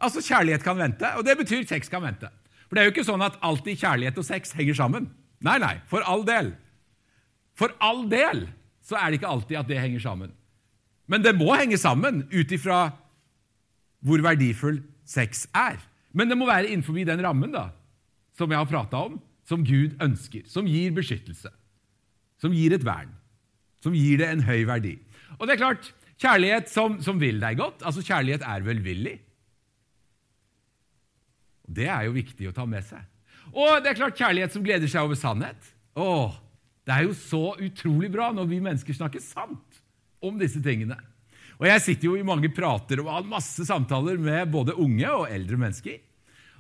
Altså, 0.05 0.21
Kjærlighet 0.21 0.65
kan 0.67 0.77
vente, 0.77 1.09
og 1.17 1.25
det 1.25 1.39
betyr 1.39 1.65
sex 1.69 1.89
kan 1.89 2.05
vente. 2.05 2.29
For 2.75 2.81
det 2.81 2.83
er 2.83 2.89
jo 2.89 2.93
ikke 2.97 3.07
sånn 3.07 3.23
at 3.23 3.37
alltid 3.47 3.79
kjærlighet 3.79 4.17
og 4.19 4.25
sex 4.27 4.51
henger 4.59 4.75
sammen. 4.75 5.05
Nei, 5.47 5.61
nei, 5.63 5.77
for 5.87 6.03
all 6.11 6.25
del. 6.27 6.49
For 7.55 7.71
all 7.79 8.09
del 8.11 8.49
så 8.83 8.99
er 8.99 9.13
det 9.13 9.21
ikke 9.21 9.31
alltid 9.31 9.61
at 9.61 9.69
det 9.71 9.79
henger 9.79 10.03
sammen. 10.03 10.33
Men 11.07 11.23
det 11.23 11.37
må 11.39 11.53
henge 11.55 11.79
sammen 11.79 12.25
ut 12.33 12.55
ifra 12.57 12.81
hvor 14.03 14.25
verdifull 14.27 14.81
sex 15.07 15.47
er. 15.55 15.79
Men 16.11 16.33
det 16.33 16.39
må 16.41 16.51
være 16.51 16.73
innenfor 16.73 16.99
den 16.99 17.23
rammen 17.23 17.55
da, 17.55 17.69
som 18.35 18.51
jeg 18.51 18.59
har 18.59 18.67
prata 18.67 19.07
om, 19.07 19.21
som 19.47 19.63
Gud 19.63 19.95
ønsker, 20.03 20.43
som 20.51 20.67
gir 20.67 20.91
beskyttelse, 20.99 21.53
som 22.43 22.51
gir 22.59 22.75
et 22.75 22.83
vern, 22.83 23.15
som 23.87 23.95
gir 23.95 24.19
det 24.19 24.33
en 24.33 24.43
høy 24.43 24.65
verdi. 24.67 24.97
Og 25.39 25.47
det 25.47 25.55
er 25.55 25.63
klart, 25.63 25.95
Kjærlighet 26.21 26.71
som, 26.71 26.99
som 27.03 27.19
vil 27.21 27.41
deg 27.43 27.59
godt, 27.59 27.83
altså 27.87 28.03
kjærlighet 28.05 28.45
er 28.47 28.67
velvillig. 28.67 29.15
Det 31.65 31.87
er 31.89 32.07
jo 32.07 32.15
viktig 32.17 32.49
å 32.51 32.55
ta 32.57 32.67
med 32.69 32.85
seg. 32.87 33.01
Og 33.55 33.81
det 33.85 33.93
er 33.93 33.99
klart 33.99 34.19
kjærlighet 34.19 34.55
som 34.55 34.65
gleder 34.65 34.91
seg 34.91 35.07
over 35.07 35.19
sannhet. 35.19 35.71
Åh, 35.97 36.41
Det 36.85 36.93
er 36.93 37.07
jo 37.07 37.15
så 37.17 37.55
utrolig 37.65 38.11
bra 38.13 38.27
når 38.37 38.49
vi 38.51 38.61
mennesker 38.61 38.93
snakker 38.97 39.23
sant 39.25 39.79
om 40.21 40.37
disse 40.41 40.61
tingene. 40.61 40.99
Og 41.57 41.67
Jeg 41.69 41.81
sitter 41.81 42.11
jo 42.11 42.17
i 42.19 42.27
mange 42.27 42.51
prater 42.53 43.01
og 43.01 43.09
har 43.09 43.29
masse 43.29 43.65
samtaler 43.65 44.19
med 44.21 44.51
både 44.53 44.75
unge 44.77 45.09
og 45.09 45.29
eldre 45.33 45.57
mennesker. 45.57 46.01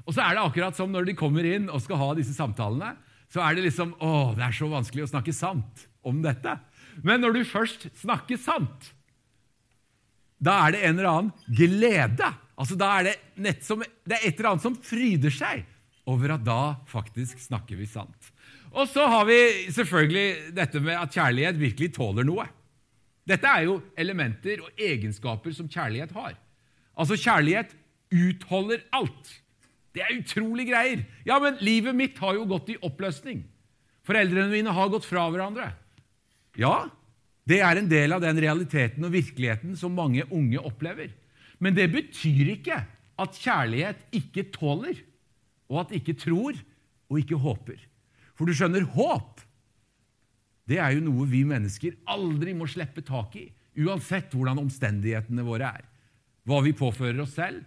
Og 0.06 0.14
så 0.14 0.22
er 0.24 0.36
det 0.36 0.44
akkurat 0.44 0.76
som 0.76 0.92
når 0.92 1.10
de 1.10 1.16
kommer 1.18 1.44
inn 1.44 1.68
og 1.68 1.82
skal 1.82 2.00
ha 2.00 2.08
disse 2.16 2.32
samtalene, 2.36 2.94
så 3.32 3.42
er 3.42 3.56
det 3.56 3.66
liksom 3.66 3.96
Å, 3.98 4.32
det 4.36 4.44
er 4.46 4.54
så 4.54 4.68
vanskelig 4.70 5.04
å 5.04 5.10
snakke 5.10 5.34
sant 5.34 5.86
om 6.06 6.20
dette. 6.24 6.56
Men 7.02 7.20
når 7.24 7.34
du 7.36 7.42
først 7.48 7.88
snakker 8.00 8.38
sant, 8.38 8.92
da 10.38 10.58
er 10.66 10.74
det 10.74 10.82
en 10.84 10.98
eller 10.98 11.10
annen 11.10 11.32
glede. 11.48 12.28
Altså 12.54 12.76
Da 12.78 12.90
er 12.98 13.08
det, 13.10 13.54
som, 13.66 13.82
det 13.82 14.18
er 14.18 14.28
et 14.28 14.38
eller 14.38 14.52
annet 14.52 14.66
som 14.66 14.76
fryder 14.78 15.34
seg 15.34 15.64
over 16.10 16.36
at 16.36 16.44
da 16.44 16.76
faktisk 16.90 17.40
snakker 17.40 17.78
vi 17.80 17.88
sant. 17.88 18.30
Og 18.74 18.88
så 18.90 19.06
har 19.08 19.24
vi 19.28 19.38
selvfølgelig 19.72 20.54
dette 20.56 20.82
med 20.82 20.98
at 20.98 21.14
kjærlighet 21.14 21.60
virkelig 21.60 21.94
tåler 21.96 22.26
noe. 22.26 22.46
Dette 23.24 23.48
er 23.48 23.64
jo 23.68 23.78
elementer 23.96 24.60
og 24.66 24.80
egenskaper 24.80 25.54
som 25.56 25.70
kjærlighet 25.70 26.12
har. 26.12 26.34
Altså, 26.94 27.16
kjærlighet 27.18 27.72
utholder 28.14 28.84
alt. 28.94 29.30
Det 29.94 30.02
er 30.02 30.18
utrolig 30.18 30.66
greier. 30.68 31.04
Ja, 31.26 31.38
men 31.42 31.56
livet 31.64 31.96
mitt 31.96 32.18
har 32.20 32.36
jo 32.36 32.46
gått 32.50 32.74
i 32.74 32.78
oppløsning. 32.84 33.44
Foreldrene 34.04 34.50
mine 34.52 34.74
har 34.74 34.90
gått 34.92 35.06
fra 35.08 35.24
hverandre. 35.32 35.70
Ja, 36.60 36.90
det 37.48 37.60
er 37.64 37.78
en 37.78 37.88
del 37.90 38.14
av 38.14 38.22
den 38.24 38.38
realiteten 38.42 39.06
og 39.06 39.14
virkeligheten 39.14 39.78
som 39.78 39.94
mange 39.96 40.26
unge 40.28 40.60
opplever. 40.60 41.14
Men 41.62 41.76
det 41.76 41.90
betyr 41.92 42.54
ikke 42.56 42.80
at 43.20 43.40
kjærlighet 43.40 44.00
ikke 44.14 44.48
tåler, 44.54 44.98
og 45.70 45.84
at 45.84 45.94
ikke 45.96 46.16
tror 46.18 46.56
og 47.10 47.20
ikke 47.20 47.38
håper. 47.40 47.78
For 48.34 48.48
du 48.48 48.56
skjønner, 48.56 48.86
håp 48.96 49.44
det 50.68 50.78
er 50.80 50.94
jo 50.96 51.04
noe 51.04 51.26
vi 51.28 51.42
mennesker 51.46 51.98
aldri 52.10 52.54
må 52.56 52.66
slippe 52.70 53.04
tak 53.04 53.36
i, 53.36 53.48
uansett 53.84 54.32
hvordan 54.32 54.62
omstendighetene 54.62 55.44
våre 55.44 55.74
er. 55.76 55.84
Hva 56.48 56.60
vi 56.64 56.72
påfører 56.76 57.20
oss 57.24 57.36
selv, 57.36 57.64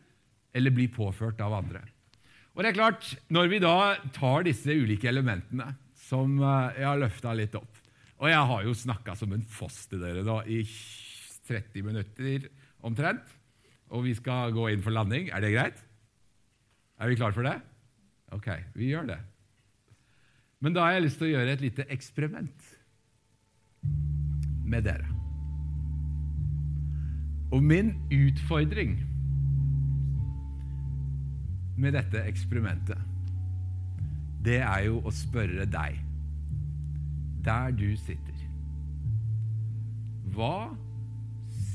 eller 0.54 0.74
blir 0.74 0.90
påført 0.94 1.42
av 1.44 1.54
andre. 1.60 1.84
Og 2.58 2.64
det 2.64 2.72
er 2.72 2.78
klart, 2.80 3.06
Når 3.30 3.48
vi 3.52 3.60
da 3.62 3.96
tar 4.14 4.48
disse 4.48 4.74
ulike 4.74 5.08
elementene 5.10 5.76
som 6.08 6.40
eh, 6.42 6.80
jeg 6.80 6.88
har 6.88 6.98
løfta 6.98 7.34
litt 7.38 7.54
opp 7.58 7.82
Og 8.18 8.30
jeg 8.32 8.48
har 8.50 8.64
jo 8.66 8.74
snakka 8.74 9.14
som 9.20 9.34
en 9.36 9.44
foss 9.46 9.86
til 9.92 10.02
dere 10.02 10.24
da 10.26 10.40
i 10.50 10.64
30 11.48 11.86
minutter 11.86 12.48
omtrent. 12.82 13.37
Og 13.90 14.04
vi 14.04 14.14
skal 14.18 14.54
gå 14.56 14.68
inn 14.72 14.84
for 14.84 14.96
landing. 14.96 15.30
Er 15.32 15.44
det 15.44 15.54
greit? 15.56 15.84
Er 17.00 17.12
vi 17.12 17.16
klar 17.20 17.32
for 17.36 17.46
det? 17.48 17.60
Ok, 18.36 18.48
vi 18.76 18.92
gjør 18.92 19.08
det. 19.14 19.20
Men 20.60 20.74
da 20.74 20.88
har 20.88 20.98
jeg 20.98 21.06
lyst 21.06 21.22
til 21.22 21.30
å 21.30 21.36
gjøre 21.36 21.54
et 21.54 21.64
lite 21.64 21.86
eksperiment 21.94 22.74
med 24.68 24.84
dere. 24.90 25.08
Og 27.54 27.64
min 27.64 27.94
utfordring 28.12 28.98
med 31.78 31.94
dette 31.96 32.24
eksperimentet, 32.28 32.98
det 34.44 34.60
er 34.60 34.88
jo 34.90 35.00
å 35.06 35.14
spørre 35.14 35.68
deg, 35.70 36.02
der 37.46 37.72
du 37.72 37.90
sitter 37.96 38.34
Hva 40.36 40.76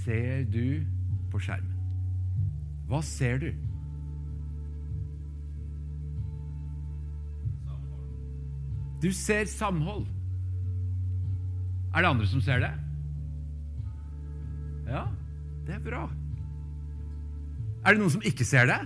ser 0.03 0.45
du 0.53 0.83
på 1.33 1.41
skjermen? 1.41 1.72
Hva 2.93 3.01
ser 3.01 3.39
du? 3.41 3.47
Du 9.01 9.09
ser 9.17 9.49
samhold. 9.49 10.05
Er 11.95 12.05
det 12.05 12.11
andre 12.11 12.29
som 12.29 12.45
ser 12.45 12.61
det? 12.61 12.71
Ja, 14.91 15.07
det 15.65 15.79
er 15.79 15.83
bra. 15.89 16.05
Er 17.81 17.97
det 17.97 18.03
noen 18.03 18.13
som 18.13 18.29
ikke 18.29 18.45
ser 18.45 18.69
det? 18.69 18.79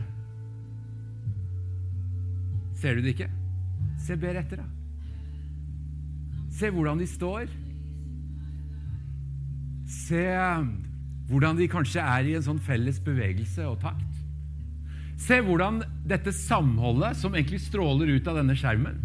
Ser 2.79 2.95
du 2.95 3.03
det 3.03 3.17
ikke? 3.17 3.31
Se 4.07 4.15
bedre 4.15 4.47
etter, 4.47 4.63
da. 4.63 4.71
Se 6.55 6.71
hvordan 6.71 7.03
de 7.03 7.11
står. 7.11 7.51
Se 9.91 10.27
hvordan 11.31 11.59
de 11.59 11.67
kanskje 11.71 12.03
er 12.03 12.29
i 12.29 12.37
en 12.39 12.45
sånn 12.45 12.63
felles 12.63 13.01
bevegelse 13.03 13.65
og 13.67 13.81
takt. 13.83 14.23
Se 15.19 15.41
hvordan 15.43 15.81
dette 16.07 16.33
samholdet, 16.35 17.17
som 17.19 17.35
egentlig 17.35 17.63
stråler 17.65 18.13
ut 18.15 18.29
av 18.29 18.39
denne 18.39 18.57
skjermen, 18.59 18.99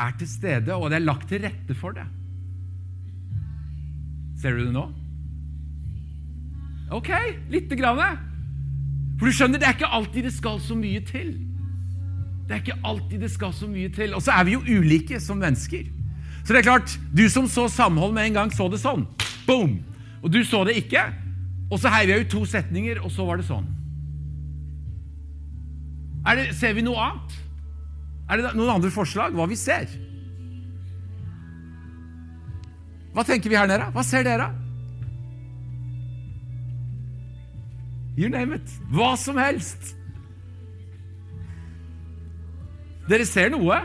er 0.00 0.16
til 0.18 0.30
stede, 0.30 0.74
og 0.74 0.88
det 0.90 1.00
er 1.00 1.06
lagt 1.06 1.28
til 1.30 1.44
rette 1.44 1.76
for 1.76 1.94
det. 1.94 2.06
Ser 4.40 4.56
du 4.56 4.64
det 4.64 4.74
nå? 4.74 4.86
Ok, 6.96 7.10
lite 7.52 7.76
grann. 7.78 8.00
For 9.20 9.28
du 9.28 9.36
skjønner, 9.36 9.60
det 9.60 9.68
er 9.68 9.76
ikke 9.76 9.92
alltid 9.94 10.26
det 10.26 10.34
skal 10.34 10.58
så 10.64 10.74
mye 10.78 11.02
til. 11.06 11.34
Det 12.48 12.56
er 12.56 12.62
ikke 12.64 12.80
alltid 12.88 13.20
det 13.22 13.30
skal 13.30 13.52
så 13.54 13.68
mye 13.70 13.90
til. 13.94 14.16
Og 14.16 14.24
så 14.24 14.32
er 14.34 14.48
vi 14.48 14.56
jo 14.56 14.64
ulike 14.64 15.20
som 15.22 15.38
mennesker. 15.38 15.84
Så 16.40 16.54
det 16.54 16.62
er 16.62 16.66
klart, 16.70 16.96
du 17.14 17.28
som 17.30 17.46
så 17.46 17.68
samhold 17.68 18.16
med 18.16 18.30
en 18.30 18.40
gang, 18.40 18.54
så 18.54 18.66
det 18.72 18.80
sånn. 18.82 19.04
Boom! 19.46 19.76
Og 20.22 20.32
du 20.32 20.40
så 20.44 20.64
det 20.68 20.76
ikke. 20.80 21.02
Og 21.70 21.78
så 21.78 21.92
heiv 21.94 22.10
jeg 22.10 22.24
ut 22.24 22.32
to 22.32 22.44
setninger, 22.48 23.00
og 23.00 23.12
så 23.14 23.24
var 23.28 23.38
det 23.40 23.46
sånn. 23.48 23.68
Det, 26.26 26.50
ser 26.58 26.74
vi 26.76 26.84
noe 26.84 27.00
annet? 27.00 27.36
Er 28.30 28.38
det 28.40 28.50
noen 28.54 28.76
andre 28.76 28.90
forslag 28.94 29.34
hva 29.34 29.46
vi 29.50 29.56
ser? 29.58 29.88
Hva 33.14 33.24
tenker 33.26 33.50
vi 33.50 33.58
her 33.58 33.70
nede? 33.70 33.88
Hva 33.94 34.04
ser 34.06 34.26
dere? 34.26 34.50
You 38.18 38.28
name 38.30 38.58
it. 38.58 38.76
Hva 38.92 39.14
som 39.18 39.38
helst. 39.40 39.94
Dere 43.10 43.26
ser 43.26 43.50
noe? 43.54 43.80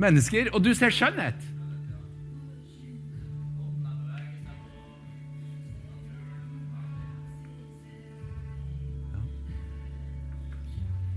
Mennesker. 0.00 0.50
Og 0.54 0.64
du 0.64 0.72
ser 0.74 0.94
skjønnhet. 0.94 1.49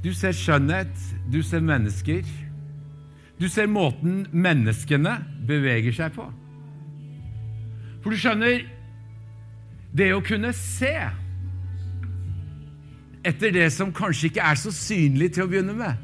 Du 0.03 0.11
ser 0.11 0.35
skjønnhet, 0.35 0.91
du 1.31 1.39
ser 1.45 1.63
mennesker. 1.63 2.27
Du 3.39 3.47
ser 3.51 3.69
måten 3.71 4.25
menneskene 4.35 5.15
beveger 5.47 5.95
seg 5.95 6.15
på. 6.15 6.27
For 8.03 8.11
du 8.11 8.19
skjønner 8.19 8.65
Det 9.93 10.09
å 10.09 10.23
kunne 10.25 10.49
se 10.57 10.95
etter 13.23 13.51
det 13.53 13.67
som 13.71 13.91
kanskje 13.93 14.31
ikke 14.31 14.47
er 14.49 14.57
så 14.57 14.71
synlig 14.73 15.29
til 15.35 15.45
å 15.45 15.51
begynne 15.51 15.75
med, 15.77 15.99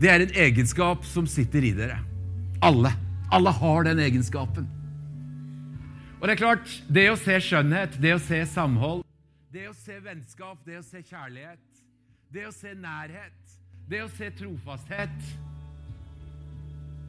det 0.00 0.08
er 0.08 0.24
en 0.24 0.32
egenskap 0.46 1.04
som 1.04 1.28
sitter 1.28 1.66
i 1.68 1.74
dere. 1.76 1.98
Alle. 2.64 2.94
Alle 3.30 3.52
har 3.52 3.84
den 3.84 4.00
egenskapen. 4.00 4.64
Og 6.18 6.24
det 6.24 6.34
er 6.34 6.40
klart, 6.40 6.72
det 6.88 7.06
å 7.12 7.20
se 7.20 7.36
skjønnhet, 7.44 8.00
det 8.00 8.16
å 8.16 8.22
se 8.24 8.40
samhold, 8.48 9.04
det 9.52 9.68
å 9.68 9.76
se 9.76 10.00
vennskap, 10.00 10.56
det 10.64 10.80
å 10.80 10.82
se 10.86 11.04
kjærlighet, 11.04 11.60
det 12.30 12.46
å 12.46 12.52
se 12.54 12.74
nærhet, 12.78 13.54
det 13.90 14.04
å 14.04 14.10
se 14.14 14.28
trofasthet 14.38 15.22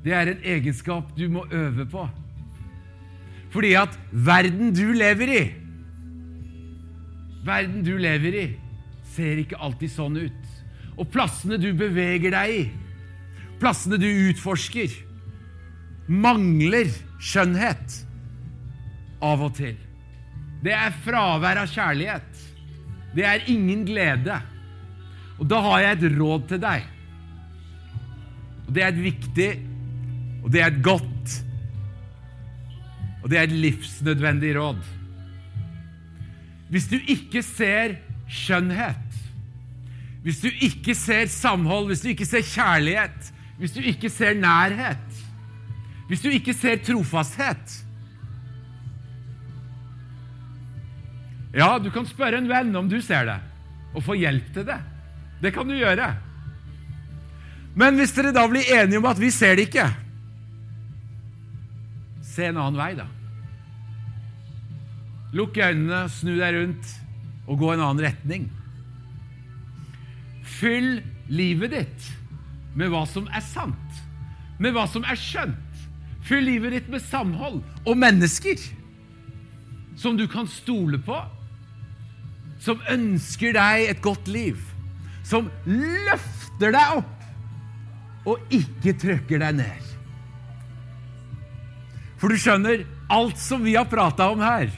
Det 0.01 0.13
er 0.17 0.31
en 0.31 0.45
egenskap 0.55 1.11
du 1.13 1.27
må 1.29 1.43
øve 1.53 1.85
på. 1.85 2.07
Fordi 3.53 3.75
at 3.77 3.93
verden 4.11 4.71
du 4.73 4.87
lever 4.97 5.33
i 5.35 5.43
Verden 7.45 7.83
du 7.85 7.95
lever 7.97 8.37
i, 8.37 8.47
ser 9.13 9.39
ikke 9.41 9.57
alltid 9.61 9.89
sånn 9.93 10.17
ut. 10.17 10.49
Og 10.97 11.07
plassene 11.09 11.57
du 11.57 11.71
beveger 11.73 12.33
deg 12.35 12.53
i, 12.53 12.65
plassene 13.61 13.97
du 13.97 14.05
utforsker, 14.29 14.93
mangler 16.05 16.89
skjønnhet 17.17 17.95
av 19.25 19.41
og 19.47 19.55
til. 19.57 19.73
Det 20.61 20.73
er 20.77 20.93
fravær 21.01 21.63
av 21.63 21.73
kjærlighet. 21.73 22.45
Det 23.17 23.25
er 23.25 23.49
ingen 23.49 23.81
glede. 23.89 24.37
Og 25.41 25.47
da 25.49 25.59
har 25.65 25.81
jeg 25.81 25.97
et 25.97 26.17
råd 26.19 26.47
til 26.51 26.61
deg. 26.61 26.85
Og 28.67 28.73
Det 28.75 28.83
er 28.83 28.91
et 28.93 29.03
viktig, 29.03 29.51
og 30.45 30.51
det 30.53 30.61
er 30.61 30.69
et 30.71 30.83
godt, 30.85 31.33
og 33.21 33.29
det 33.29 33.37
er 33.37 33.43
et 33.49 33.59
livsnødvendig 33.65 34.53
råd. 34.55 34.79
Hvis 36.71 36.87
du 36.87 36.95
ikke 36.97 37.43
ser 37.43 37.97
skjønnhet, 38.31 39.17
hvis 40.23 40.39
du 40.39 40.47
ikke 40.61 40.95
ser 40.95 41.27
samhold, 41.27 41.89
hvis 41.91 42.05
du 42.05 42.09
ikke 42.13 42.29
ser 42.29 42.45
kjærlighet, 42.47 43.33
hvis 43.59 43.75
du 43.75 43.81
ikke 43.81 44.09
ser 44.09 44.37
nærhet, 44.39 45.21
hvis 46.07 46.23
du 46.23 46.29
ikke 46.29 46.53
ser 46.53 46.81
trofasthet 46.83 47.79
Ja, 51.51 51.75
du 51.83 51.89
kan 51.91 52.05
spørre 52.07 52.39
en 52.39 52.47
venn 52.47 52.71
om 52.79 52.87
du 52.87 53.01
ser 53.03 53.25
det, 53.27 53.39
og 53.91 54.05
få 54.05 54.15
hjelp 54.15 54.53
til 54.55 54.63
det. 54.69 54.77
Det 55.41 55.51
kan 55.55 55.67
du 55.67 55.75
gjøre. 55.75 56.11
Men 57.75 57.97
hvis 57.97 58.13
dere 58.15 58.33
da 58.35 58.43
blir 58.51 58.67
enige 58.75 58.99
om 58.99 59.07
at 59.09 59.19
vi 59.21 59.31
ser 59.31 59.55
det 59.55 59.69
ikke 59.69 59.87
Se 62.31 62.45
en 62.47 62.59
annen 62.61 62.77
vei, 62.79 62.93
da. 62.95 63.05
Lukk 65.35 65.57
øynene, 65.59 66.05
snu 66.11 66.37
deg 66.37 66.55
rundt 66.55 66.91
og 67.43 67.59
gå 67.59 67.73
en 67.73 67.83
annen 67.83 68.03
retning. 68.05 68.45
Fyll 70.47 71.01
livet 71.27 71.73
ditt 71.75 72.07
med 72.79 72.91
hva 72.93 73.03
som 73.09 73.27
er 73.35 73.43
sant, 73.43 73.99
med 74.63 74.71
hva 74.75 74.85
som 74.87 75.03
er 75.03 75.19
skjønt. 75.19 75.83
Fyll 76.23 76.47
livet 76.47 76.77
ditt 76.77 76.89
med 76.93 77.03
samhold 77.03 77.59
og 77.83 77.99
mennesker 77.99 78.63
som 79.99 80.15
du 80.15 80.23
kan 80.31 80.47
stole 80.47 81.01
på, 81.03 81.17
som 82.61 82.79
ønsker 82.89 83.55
deg 83.57 83.89
et 83.91 84.03
godt 84.03 84.31
liv, 84.31 84.59
som 85.31 85.47
løfter 85.65 86.73
deg 86.75 86.99
opp 86.99 88.27
og 88.31 88.53
ikke 88.53 88.93
trykker 89.01 89.41
deg 89.41 89.57
ned. 89.61 89.87
For 92.21 92.29
du 92.29 92.37
skjønner, 92.37 92.83
alt 93.09 93.39
som 93.41 93.63
vi 93.65 93.73
har 93.73 93.87
prata 93.89 94.27
om 94.29 94.43
her, 94.43 94.69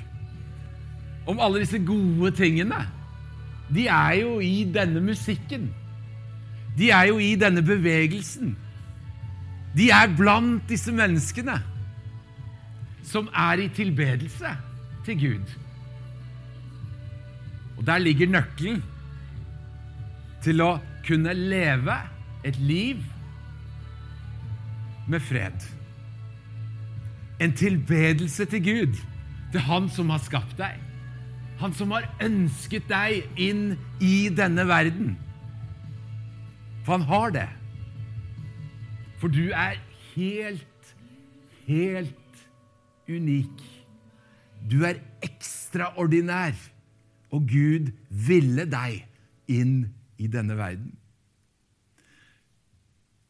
om 1.28 1.42
alle 1.44 1.64
disse 1.64 1.80
gode 1.84 2.32
tingene, 2.38 2.86
de 3.74 3.88
er 3.92 4.20
jo 4.22 4.38
i 4.44 4.64
denne 4.70 5.02
musikken. 5.04 5.68
De 6.78 6.90
er 6.94 7.10
jo 7.12 7.20
i 7.22 7.34
denne 7.40 7.64
bevegelsen. 7.66 8.56
De 9.76 9.90
er 9.92 10.16
blant 10.16 10.64
disse 10.70 10.94
menneskene 10.94 11.58
som 13.04 13.28
er 13.36 13.66
i 13.66 13.70
tilbedelse 13.76 14.54
til 15.06 15.20
Gud. 15.20 15.54
Og 17.78 17.86
der 17.88 18.00
ligger 18.00 18.32
nøkkelen 18.32 18.84
til 20.44 20.62
å 20.64 20.78
kunne 21.08 21.34
leve 21.36 21.96
et 22.44 22.58
liv 22.60 23.02
med 25.08 25.24
fred. 25.24 25.66
En 27.44 27.54
tilbedelse 27.56 28.46
til 28.52 28.64
Gud, 28.64 29.00
til 29.52 29.64
Han 29.68 29.90
som 29.92 30.10
har 30.14 30.22
skapt 30.24 30.58
deg. 30.60 30.80
Han 31.60 31.74
som 31.76 31.92
har 31.96 32.08
ønsket 32.24 32.88
deg 32.90 33.40
inn 33.40 33.76
i 34.02 34.30
denne 34.34 34.66
verden. 34.68 35.14
For 36.84 36.98
han 36.98 37.06
har 37.08 37.32
det. 37.32 37.48
For 39.22 39.32
du 39.32 39.54
er 39.56 39.78
helt, 40.16 40.96
helt 41.68 42.44
unik. 43.08 43.64
Du 44.68 44.84
er 44.88 45.00
ekstraordinær, 45.24 46.58
og 47.32 47.48
Gud 47.48 47.94
ville 48.10 48.66
deg 48.70 49.06
inn 49.52 49.78
i 50.22 50.30
denne 50.32 50.58
verden. 50.60 50.92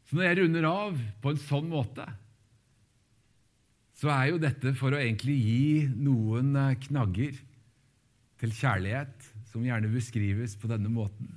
Så 0.08 0.18
når 0.18 0.28
jeg 0.28 0.40
runder 0.42 0.68
av 0.70 1.00
på 1.24 1.34
en 1.34 1.42
sånn 1.42 1.70
måte, 1.72 2.06
så 3.98 4.12
er 4.12 4.34
jo 4.34 4.42
dette 4.42 4.74
for 4.76 4.94
å 4.94 5.00
egentlig 5.00 5.38
gi 5.40 5.88
noen 5.96 6.52
eh, 6.60 6.76
knagger 6.88 7.38
til 8.42 8.52
kjærlighet 8.58 9.32
som 9.52 9.64
gjerne 9.64 9.92
beskrives 9.94 10.58
på 10.60 10.68
denne 10.72 10.92
måten. 10.92 11.30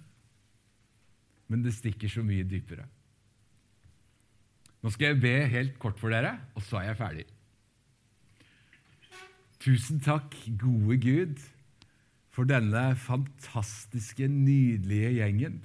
Men 1.46 1.62
det 1.62 1.76
stikker 1.76 2.10
så 2.10 2.24
mye 2.26 2.46
dypere. 2.48 2.88
Nå 4.82 4.90
skal 4.94 5.12
jeg 5.12 5.22
be 5.22 5.34
helt 5.52 5.78
kort 5.82 6.00
for 6.00 6.12
dere, 6.14 6.34
og 6.58 6.64
så 6.66 6.80
er 6.80 6.90
jeg 6.90 6.98
ferdig. 6.98 7.26
Tusen 9.62 10.02
takk, 10.02 10.34
gode 10.60 10.98
Gud, 11.02 11.40
for 12.36 12.44
denne 12.44 12.90
fantastiske, 13.00 14.28
nydelige 14.28 15.14
gjengen 15.16 15.62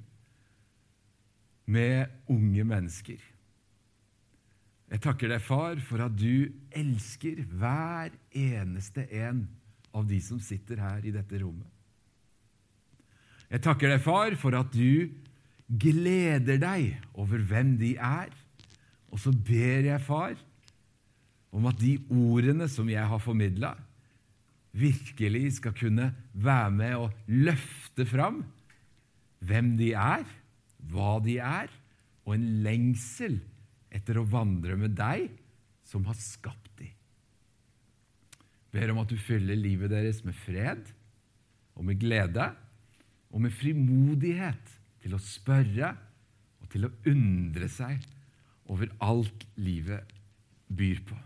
med 1.68 2.08
unge 2.32 2.64
mennesker. 2.64 3.20
Jeg 4.92 5.00
takker 5.04 5.30
deg, 5.32 5.40
far, 5.44 5.76
for 5.84 6.04
at 6.04 6.16
du 6.16 6.48
elsker 6.76 7.44
hver 7.48 8.12
eneste 8.36 9.04
en 9.20 9.44
av 9.92 10.08
de 10.08 10.18
som 10.24 10.40
sitter 10.40 10.80
her 10.80 11.04
i 11.04 11.12
dette 11.12 11.40
rommet. 11.40 11.68
Jeg 13.52 13.60
takker 13.64 13.92
deg, 13.92 14.00
far, 14.04 14.36
for 14.40 14.56
at 14.56 14.72
du 14.72 15.12
gleder 15.68 16.60
deg 16.60 16.96
over 17.12 17.40
hvem 17.48 17.76
de 17.80 17.94
er. 18.00 18.32
Og 19.12 19.20
så 19.20 19.32
ber 19.32 19.88
jeg, 19.92 20.00
far, 20.04 20.36
om 21.52 21.68
at 21.68 21.76
de 21.80 21.98
ordene 22.08 22.68
som 22.72 22.88
jeg 22.88 23.04
har 23.08 23.20
formidla, 23.20 23.74
virkelig 24.72 25.58
skal 25.58 25.74
kunne 25.76 26.08
være 26.32 26.70
med 26.74 26.96
og 26.96 27.12
løfte 27.28 28.06
fram 28.08 28.42
hvem 29.42 29.74
de 29.78 29.92
er, 29.98 30.24
hva 30.92 31.16
de 31.24 31.36
er, 31.42 31.70
og 32.22 32.36
en 32.36 32.46
lengsel 32.64 33.40
etter 33.92 34.18
å 34.20 34.26
vandre 34.28 34.76
med 34.78 34.94
deg 34.96 35.28
som 35.86 36.06
har 36.08 36.16
skapt 36.18 36.70
dem. 36.78 36.92
Ber 38.72 38.94
om 38.94 39.02
at 39.02 39.10
du 39.10 39.18
fyller 39.20 39.58
livet 39.58 39.92
deres 39.92 40.22
med 40.24 40.36
fred 40.46 40.86
og 41.76 41.84
med 41.84 41.98
glede 42.00 42.46
og 43.32 43.42
med 43.44 43.52
frimodighet 43.52 44.72
til 45.02 45.16
å 45.16 45.20
spørre 45.20 45.92
og 46.62 46.70
til 46.72 46.86
å 46.86 46.94
undre 47.10 47.68
seg 47.68 48.00
over 48.72 48.88
alt 49.04 49.44
livet 49.60 50.14
byr 50.72 51.02
på. 51.04 51.18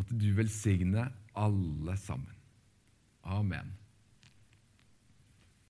Måtte 0.00 0.16
du 0.16 0.30
velsigne 0.32 1.10
alle 1.36 1.96
sammen. 2.00 2.32
Amen. 3.20 3.79